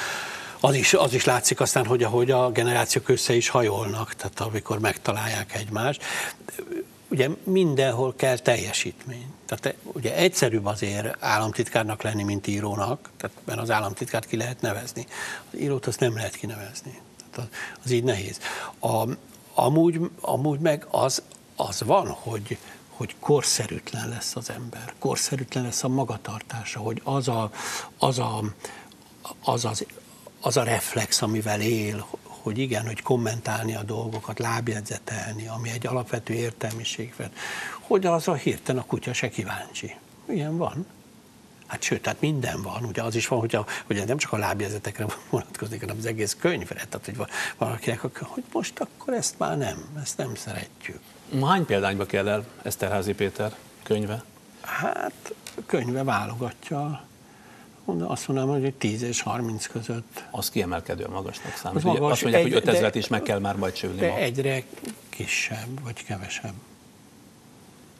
Az 0.60 0.74
is, 0.74 0.94
az 0.94 1.14
is 1.14 1.24
látszik 1.24 1.60
aztán, 1.60 1.86
hogy 1.86 2.02
ahogy 2.02 2.30
a 2.30 2.50
generációk 2.50 3.08
össze 3.08 3.34
is 3.34 3.48
hajolnak, 3.48 4.14
tehát 4.14 4.40
amikor 4.40 4.78
megtalálják 4.78 5.54
egymást. 5.54 6.02
Ugye 7.12 7.28
mindenhol 7.44 8.14
kell 8.16 8.38
teljesítmény. 8.38 9.26
Tehát 9.46 9.76
ugye 9.82 10.14
egyszerűbb 10.14 10.66
azért 10.66 11.16
államtitkárnak 11.24 12.02
lenni, 12.02 12.22
mint 12.22 12.46
írónak, 12.46 13.10
tehát, 13.16 13.36
mert 13.44 13.60
az 13.60 13.70
államtitkárt 13.70 14.26
ki 14.26 14.36
lehet 14.36 14.60
nevezni. 14.60 15.06
Az 15.52 15.58
írót 15.58 15.86
azt 15.86 16.00
nem 16.00 16.14
lehet 16.14 16.36
kinevezni. 16.36 17.00
Tehát 17.30 17.50
az, 17.50 17.56
az 17.84 17.90
így 17.90 18.04
nehéz. 18.04 18.38
A, 18.80 19.08
amúgy, 19.54 20.00
amúgy 20.20 20.58
meg 20.58 20.86
az, 20.90 21.22
az 21.56 21.82
van, 21.82 22.08
hogy, 22.08 22.58
hogy 22.88 23.14
korszerűtlen 23.20 24.08
lesz 24.08 24.36
az 24.36 24.50
ember, 24.50 24.94
korszerűtlen 24.98 25.64
lesz 25.64 25.84
a 25.84 25.88
magatartása, 25.88 26.80
hogy 26.80 27.00
az 27.04 27.28
a, 27.28 27.50
az, 27.98 28.18
a, 28.18 28.42
az, 29.44 29.64
az, 29.64 29.86
az 30.40 30.56
a 30.56 30.62
reflex, 30.62 31.22
amivel 31.22 31.60
él, 31.60 32.06
hogy 32.42 32.58
igen, 32.58 32.86
hogy 32.86 33.02
kommentálni 33.02 33.74
a 33.74 33.82
dolgokat, 33.82 34.38
lábjegyzetelni, 34.38 35.48
ami 35.48 35.70
egy 35.70 35.86
alapvető 35.86 36.34
értelmiség, 36.34 37.14
hogy 37.80 38.06
az 38.06 38.28
a 38.28 38.34
hirtelen 38.34 38.82
a 38.82 38.86
kutya 38.86 39.12
se 39.12 39.28
kíváncsi. 39.28 39.94
Ilyen 40.28 40.56
van. 40.56 40.86
Hát 41.66 41.82
sőt, 41.82 42.02
tehát 42.02 42.20
minden 42.20 42.62
van, 42.62 42.84
ugye 42.84 43.02
az 43.02 43.14
is 43.14 43.28
van, 43.28 43.38
hogy, 43.38 43.54
a, 43.54 43.66
hogy 43.86 44.02
nem 44.06 44.16
csak 44.16 44.32
a 44.32 44.36
lábjegyzetekre 44.36 45.06
vonatkozik, 45.30 45.80
hanem 45.80 45.96
az 45.98 46.06
egész 46.06 46.36
könyvre, 46.40 46.74
tehát 46.74 47.04
hogy 47.04 47.16
valakinek, 47.58 48.00
hogy 48.00 48.44
most 48.52 48.80
akkor 48.80 49.14
ezt 49.14 49.38
már 49.38 49.58
nem, 49.58 49.84
ezt 50.02 50.16
nem 50.16 50.34
szeretjük. 50.34 51.00
Hány 51.42 51.64
példányba 51.64 52.06
kell 52.06 52.28
el 52.28 52.44
Eszterházi 52.62 53.12
Péter 53.12 53.54
könyve? 53.82 54.22
Hát 54.60 55.34
könyve 55.66 56.04
válogatja 56.04 57.04
azt 57.86 58.28
mondanám, 58.28 58.60
hogy 58.60 58.74
10 58.74 59.02
és 59.02 59.20
30 59.20 59.66
között. 59.66 60.24
Az 60.30 60.50
kiemelkedő 60.50 61.06
magasnak 61.08 61.56
számít. 61.56 61.76
Az 61.76 61.82
magas, 61.82 62.12
azt 62.12 62.22
mondják, 62.22 62.44
egy, 62.44 62.52
hogy 62.52 62.62
5000 62.62 62.96
is 62.96 63.08
meg 63.08 63.22
kell 63.22 63.38
már 63.38 63.56
majd 63.56 63.72
csülni 63.72 63.98
De 63.98 64.08
ma. 64.08 64.16
egyre 64.16 64.62
kisebb, 65.08 65.82
vagy 65.82 66.04
kevesebb. 66.04 66.52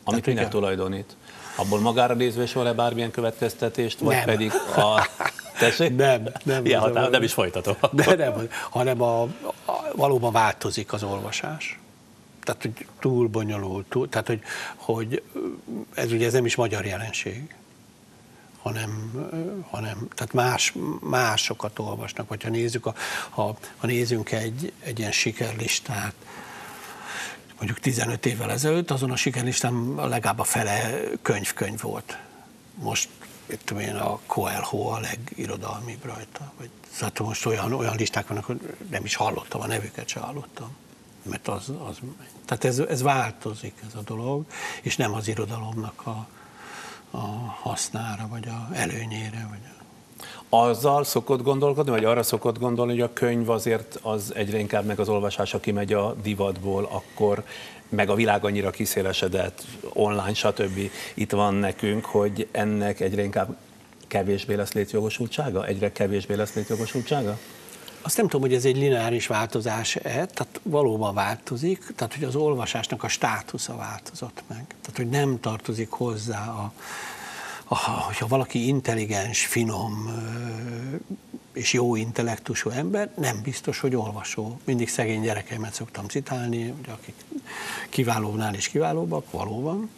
Amit 0.05 0.27
minek 0.27 0.49
tulajdonít? 0.49 1.17
Abból 1.57 1.81
magára 1.81 2.15
nézve 2.15 2.43
is 2.43 2.53
van-e 2.53 2.73
bármilyen 2.73 3.11
következtetést, 3.11 3.99
vagy 3.99 4.15
nem. 4.15 4.25
pedig 4.25 4.53
a... 4.77 5.09
Tessék? 5.59 5.97
Nem, 5.97 6.29
nem. 6.45 6.67
Ja, 6.67 6.95
hát 6.95 7.11
nem 7.11 7.23
is 7.23 7.33
folytatom. 7.33 7.77
De 7.93 8.15
nem, 8.15 8.49
hanem 8.71 9.03
a, 9.03 9.23
a, 9.23 9.29
valóban 9.95 10.33
változik 10.33 10.93
az 10.93 11.03
olvasás. 11.03 11.79
Tehát, 12.43 12.63
hogy 12.63 12.87
túl 13.01 13.29
bonyolult, 13.29 13.87
túl, 13.89 14.09
tehát, 14.09 14.27
hogy, 14.27 14.41
hogy 14.77 15.23
ez 15.95 16.13
ugye 16.13 16.27
ez 16.27 16.33
nem 16.33 16.45
is 16.45 16.57
magyar 16.57 16.85
jelenség 16.85 17.55
hanem, 18.63 19.13
hanem 19.71 20.09
tehát 20.15 20.33
más, 20.33 20.75
másokat 21.01 21.79
olvasnak, 21.79 22.29
vagy 22.29 22.43
ha 22.43 22.49
nézzük, 22.49 22.87
a, 22.87 22.95
ha, 23.31 23.57
ha 23.77 23.87
nézzünk 23.87 24.33
egy, 24.33 24.73
egy 24.81 24.99
ilyen 24.99 25.13
sikerlistát, 25.13 26.15
mondjuk 27.57 27.81
15 27.81 28.27
évvel 28.27 28.51
ezelőtt, 28.51 28.91
azon 28.91 29.11
a 29.11 29.17
sikerlistán 29.17 29.95
legalább 29.95 30.39
a 30.39 30.45
fele 30.45 31.01
könyv-könyv 31.23 31.81
volt. 31.81 32.19
Most 32.75 33.09
itt 33.47 33.71
én 33.71 33.95
a 33.95 34.19
Coelho 34.27 34.79
a 34.79 35.01
legirodalmibb 35.01 36.05
rajta. 36.05 36.53
Vagy, 36.59 36.71
szóval 36.93 37.27
most 37.27 37.47
olyan, 37.47 37.73
olyan 37.73 37.97
listák 37.97 38.27
vannak, 38.27 38.45
hogy 38.45 38.77
nem 38.91 39.05
is 39.05 39.15
hallottam, 39.15 39.61
a 39.61 39.67
nevüket 39.67 40.09
sem 40.09 40.23
hallottam. 40.23 40.77
Mert 41.23 41.49
az, 41.49 41.73
az 41.89 41.99
tehát 42.45 42.65
ez, 42.65 42.79
ez 42.79 43.03
változik 43.03 43.75
ez 43.87 43.95
a 43.95 44.03
dolog, 44.03 44.45
és 44.83 44.97
nem 44.97 45.15
az 45.15 45.29
irodalomnak 45.29 46.07
a, 46.07 46.27
a 47.13 47.27
hasznára, 47.63 48.29
vagy 48.31 48.49
a 48.49 48.75
előnyére. 48.75 49.47
Vagy 49.51 49.59
a... 49.65 50.57
Azzal 50.57 51.05
szokott 51.05 51.43
gondolkodni, 51.43 51.91
vagy 51.91 52.05
arra 52.05 52.23
szokott 52.23 52.59
gondolni, 52.59 52.93
hogy 52.93 53.01
a 53.01 53.13
könyv 53.13 53.51
azért 53.51 53.99
az 54.03 54.33
egyre 54.35 54.59
inkább 54.59 54.85
meg 54.85 54.99
az 55.01 55.09
olvasása 55.09 55.61
kimegy 55.61 55.93
a 55.93 56.15
divatból, 56.23 56.89
akkor 56.91 57.45
meg 57.89 58.09
a 58.09 58.15
világ 58.15 58.45
annyira 58.45 58.71
kiszélesedett, 58.71 59.63
online, 59.93 60.35
stb. 60.35 60.91
itt 61.15 61.31
van 61.31 61.55
nekünk, 61.55 62.05
hogy 62.05 62.49
ennek 62.51 63.01
egyre 63.01 63.23
inkább 63.23 63.57
kevésbé 64.07 64.55
lesz 64.55 64.73
létjogosultsága? 64.73 65.67
Egyre 65.67 65.93
kevésbé 65.93 66.35
lesz 66.35 66.55
létjogosultsága? 66.55 67.39
Azt 68.03 68.17
nem 68.17 68.27
tudom, 68.27 68.41
hogy 68.41 68.55
ez 68.55 68.65
egy 68.65 68.77
lineáris 68.77 69.27
változás-e, 69.27 70.01
tehát 70.03 70.61
valóban 70.63 71.15
változik, 71.15 71.93
tehát 71.97 72.15
hogy 72.15 72.25
az 72.25 72.35
olvasásnak 72.35 73.03
a 73.03 73.09
státusza 73.09 73.77
változott 73.77 74.43
meg. 74.49 74.65
Tehát, 74.67 74.97
hogy 74.97 75.09
nem 75.09 75.41
tartozik 75.41 75.91
hozzá 75.91 76.49
a, 76.49 76.73
a 77.65 77.77
hogyha 77.77 78.27
valaki 78.27 78.67
intelligens, 78.67 79.47
finom 79.47 80.11
és 81.53 81.73
jó 81.73 81.97
intellektusú 81.97 82.71
ember, 82.71 83.11
nem 83.17 83.41
biztos, 83.43 83.81
hogy 83.81 83.95
olvasó. 83.95 84.61
Mindig 84.65 84.89
szegény 84.89 85.23
gyerekeimet 85.23 85.75
szoktam 85.75 86.09
citálni, 86.09 86.63
hogy 86.69 86.89
akik 86.93 87.15
kiválónál 87.89 88.55
is 88.55 88.69
kiválóbbak, 88.69 89.31
valóban, 89.31 89.91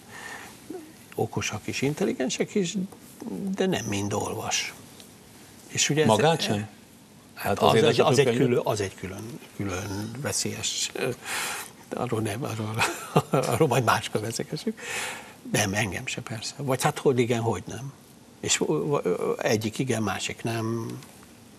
okosak 1.14 1.66
és 1.66 1.82
intelligensek 1.82 2.54
is, 2.54 2.74
de 3.54 3.66
nem 3.66 3.84
mind 3.84 4.12
olvas. 4.12 4.74
És 5.66 5.90
ugye 5.90 6.06
Magát 6.06 6.38
ez, 6.38 6.44
sem? 6.44 6.68
Hát 7.34 7.58
az, 7.58 7.82
az, 7.82 7.98
az, 7.98 8.18
egy 8.18 8.36
külön, 8.36 8.60
az 8.64 8.80
egy 8.80 8.94
külön, 8.94 9.38
külön 9.56 10.10
veszélyes. 10.22 10.92
Arról 11.90 12.20
nem, 12.20 12.44
arról, 12.44 12.82
arról 13.30 13.68
majd 13.68 13.84
máskor 13.84 14.20
beszélgessük. 14.20 14.80
Nem, 15.52 15.74
engem 15.74 16.06
se 16.06 16.20
persze. 16.20 16.54
Vagy 16.56 16.82
hát 16.82 16.98
hogy 16.98 17.18
igen, 17.18 17.40
hogy 17.40 17.62
nem. 17.66 17.92
És 18.40 18.62
egyik 19.38 19.78
igen, 19.78 20.02
másik 20.02 20.42
nem. 20.42 20.98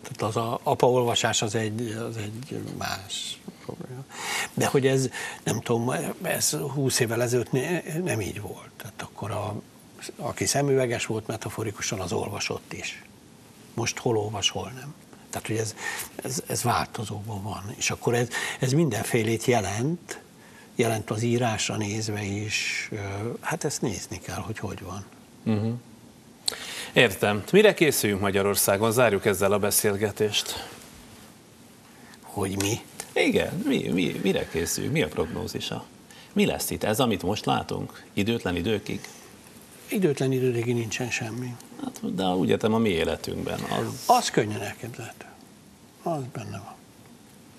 Tehát 0.01 0.36
az 0.36 0.43
a, 0.43 0.59
apa 0.63 0.89
olvasás 0.89 1.41
az 1.41 1.55
egy, 1.55 1.97
az 2.09 2.17
egy 2.17 2.63
más 2.78 3.39
probléma. 3.65 4.03
De 4.53 4.65
hogy 4.65 4.88
ez, 4.88 5.09
nem 5.43 5.61
tudom, 5.61 5.93
ez 6.21 6.51
20 6.51 6.99
évvel 6.99 7.21
ezelőtt 7.21 7.51
ne, 7.51 7.82
nem 8.03 8.21
így 8.21 8.41
volt. 8.41 8.69
Tehát 8.78 9.01
akkor 9.01 9.32
a, 9.32 9.61
aki 10.15 10.45
szemüveges 10.45 11.05
volt 11.05 11.28
metaforikusan, 11.28 11.99
az 11.99 12.11
olvasott 12.11 12.73
is. 12.73 13.03
Most 13.73 13.97
hol 13.97 14.17
olvas, 14.17 14.49
hol 14.49 14.71
nem. 14.76 14.93
Tehát, 15.36 15.47
hogy 15.47 15.57
ez, 15.57 15.75
ez, 16.15 16.43
ez 16.47 16.63
változóban 16.63 17.43
van. 17.43 17.73
És 17.77 17.89
akkor 17.89 18.13
ez, 18.13 18.27
ez 18.59 18.71
mindenfélét 18.71 19.45
jelent, 19.45 20.19
jelent 20.75 21.09
az 21.09 21.23
írásra 21.23 21.77
nézve 21.77 22.23
is. 22.23 22.89
Hát 23.39 23.63
ezt 23.63 23.81
nézni 23.81 24.19
kell, 24.19 24.39
hogy 24.39 24.59
hogy 24.59 24.79
van. 24.81 25.05
Uh-huh. 25.43 25.73
Értem. 26.93 27.43
Mire 27.51 27.73
készüljünk 27.73 28.21
Magyarországon? 28.21 28.91
Zárjuk 28.91 29.25
ezzel 29.25 29.51
a 29.51 29.59
beszélgetést. 29.59 30.69
Hogy 32.21 32.55
mi? 32.57 32.79
Igen, 33.13 33.61
mi, 33.65 33.89
mi, 33.93 34.19
mire 34.23 34.47
készüljünk? 34.49 34.95
Mi 34.95 35.01
a 35.01 35.07
prognózisa? 35.07 35.86
Mi 36.33 36.45
lesz 36.45 36.69
itt? 36.69 36.83
Ez, 36.83 36.99
amit 36.99 37.23
most 37.23 37.45
látunk? 37.45 38.03
Időtlen 38.13 38.55
időkig? 38.55 39.07
Időtlen 39.88 40.31
időkig 40.31 40.73
nincsen 40.73 41.09
semmi. 41.09 41.55
Hát, 41.86 42.15
de 42.15 42.23
úgy 42.23 42.49
értem 42.49 42.73
a 42.73 42.77
mi 42.77 42.89
életünkben. 42.89 43.59
Az, 43.59 44.03
az 44.05 44.29
könnyen 44.29 44.61
elképzelhető. 44.61 45.25
Az 46.03 46.21
benne 46.33 46.57
van. 46.57 46.73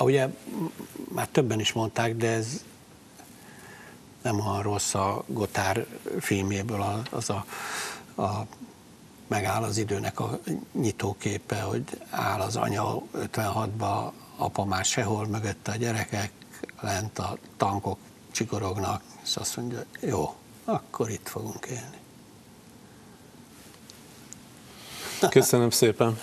Ugye 0.07 0.29
már 1.09 1.29
többen 1.29 1.61
is 1.61 1.72
mondták, 1.72 2.16
de 2.16 2.29
ez 2.29 2.64
nem 4.22 4.41
olyan 4.41 4.62
rossz 4.62 4.95
a 4.95 5.24
Gotár 5.27 5.87
filmjéből 6.20 7.03
az 7.11 7.31
a, 7.31 7.45
a 8.22 8.47
megáll 9.27 9.62
az 9.62 9.77
időnek 9.77 10.20
a 10.20 10.39
nyitóképe, 10.72 11.61
hogy 11.61 11.83
áll 12.11 12.41
az 12.41 12.57
anya 12.57 13.03
56-ba, 13.14 14.11
apa 14.37 14.64
már 14.64 14.85
sehol, 14.85 15.27
mögötte 15.27 15.72
a 15.72 15.77
gyerekek, 15.77 16.31
lent 16.81 17.18
a 17.18 17.39
tankok 17.57 17.99
csikorognak, 18.31 19.03
és 19.24 19.37
azt 19.37 19.57
mondja, 19.57 19.85
jó, 20.01 20.35
akkor 20.64 21.11
itt 21.11 21.29
fogunk 21.29 21.66
élni. 21.66 21.97
Köszönöm 25.31 25.71
szépen. 25.71 26.19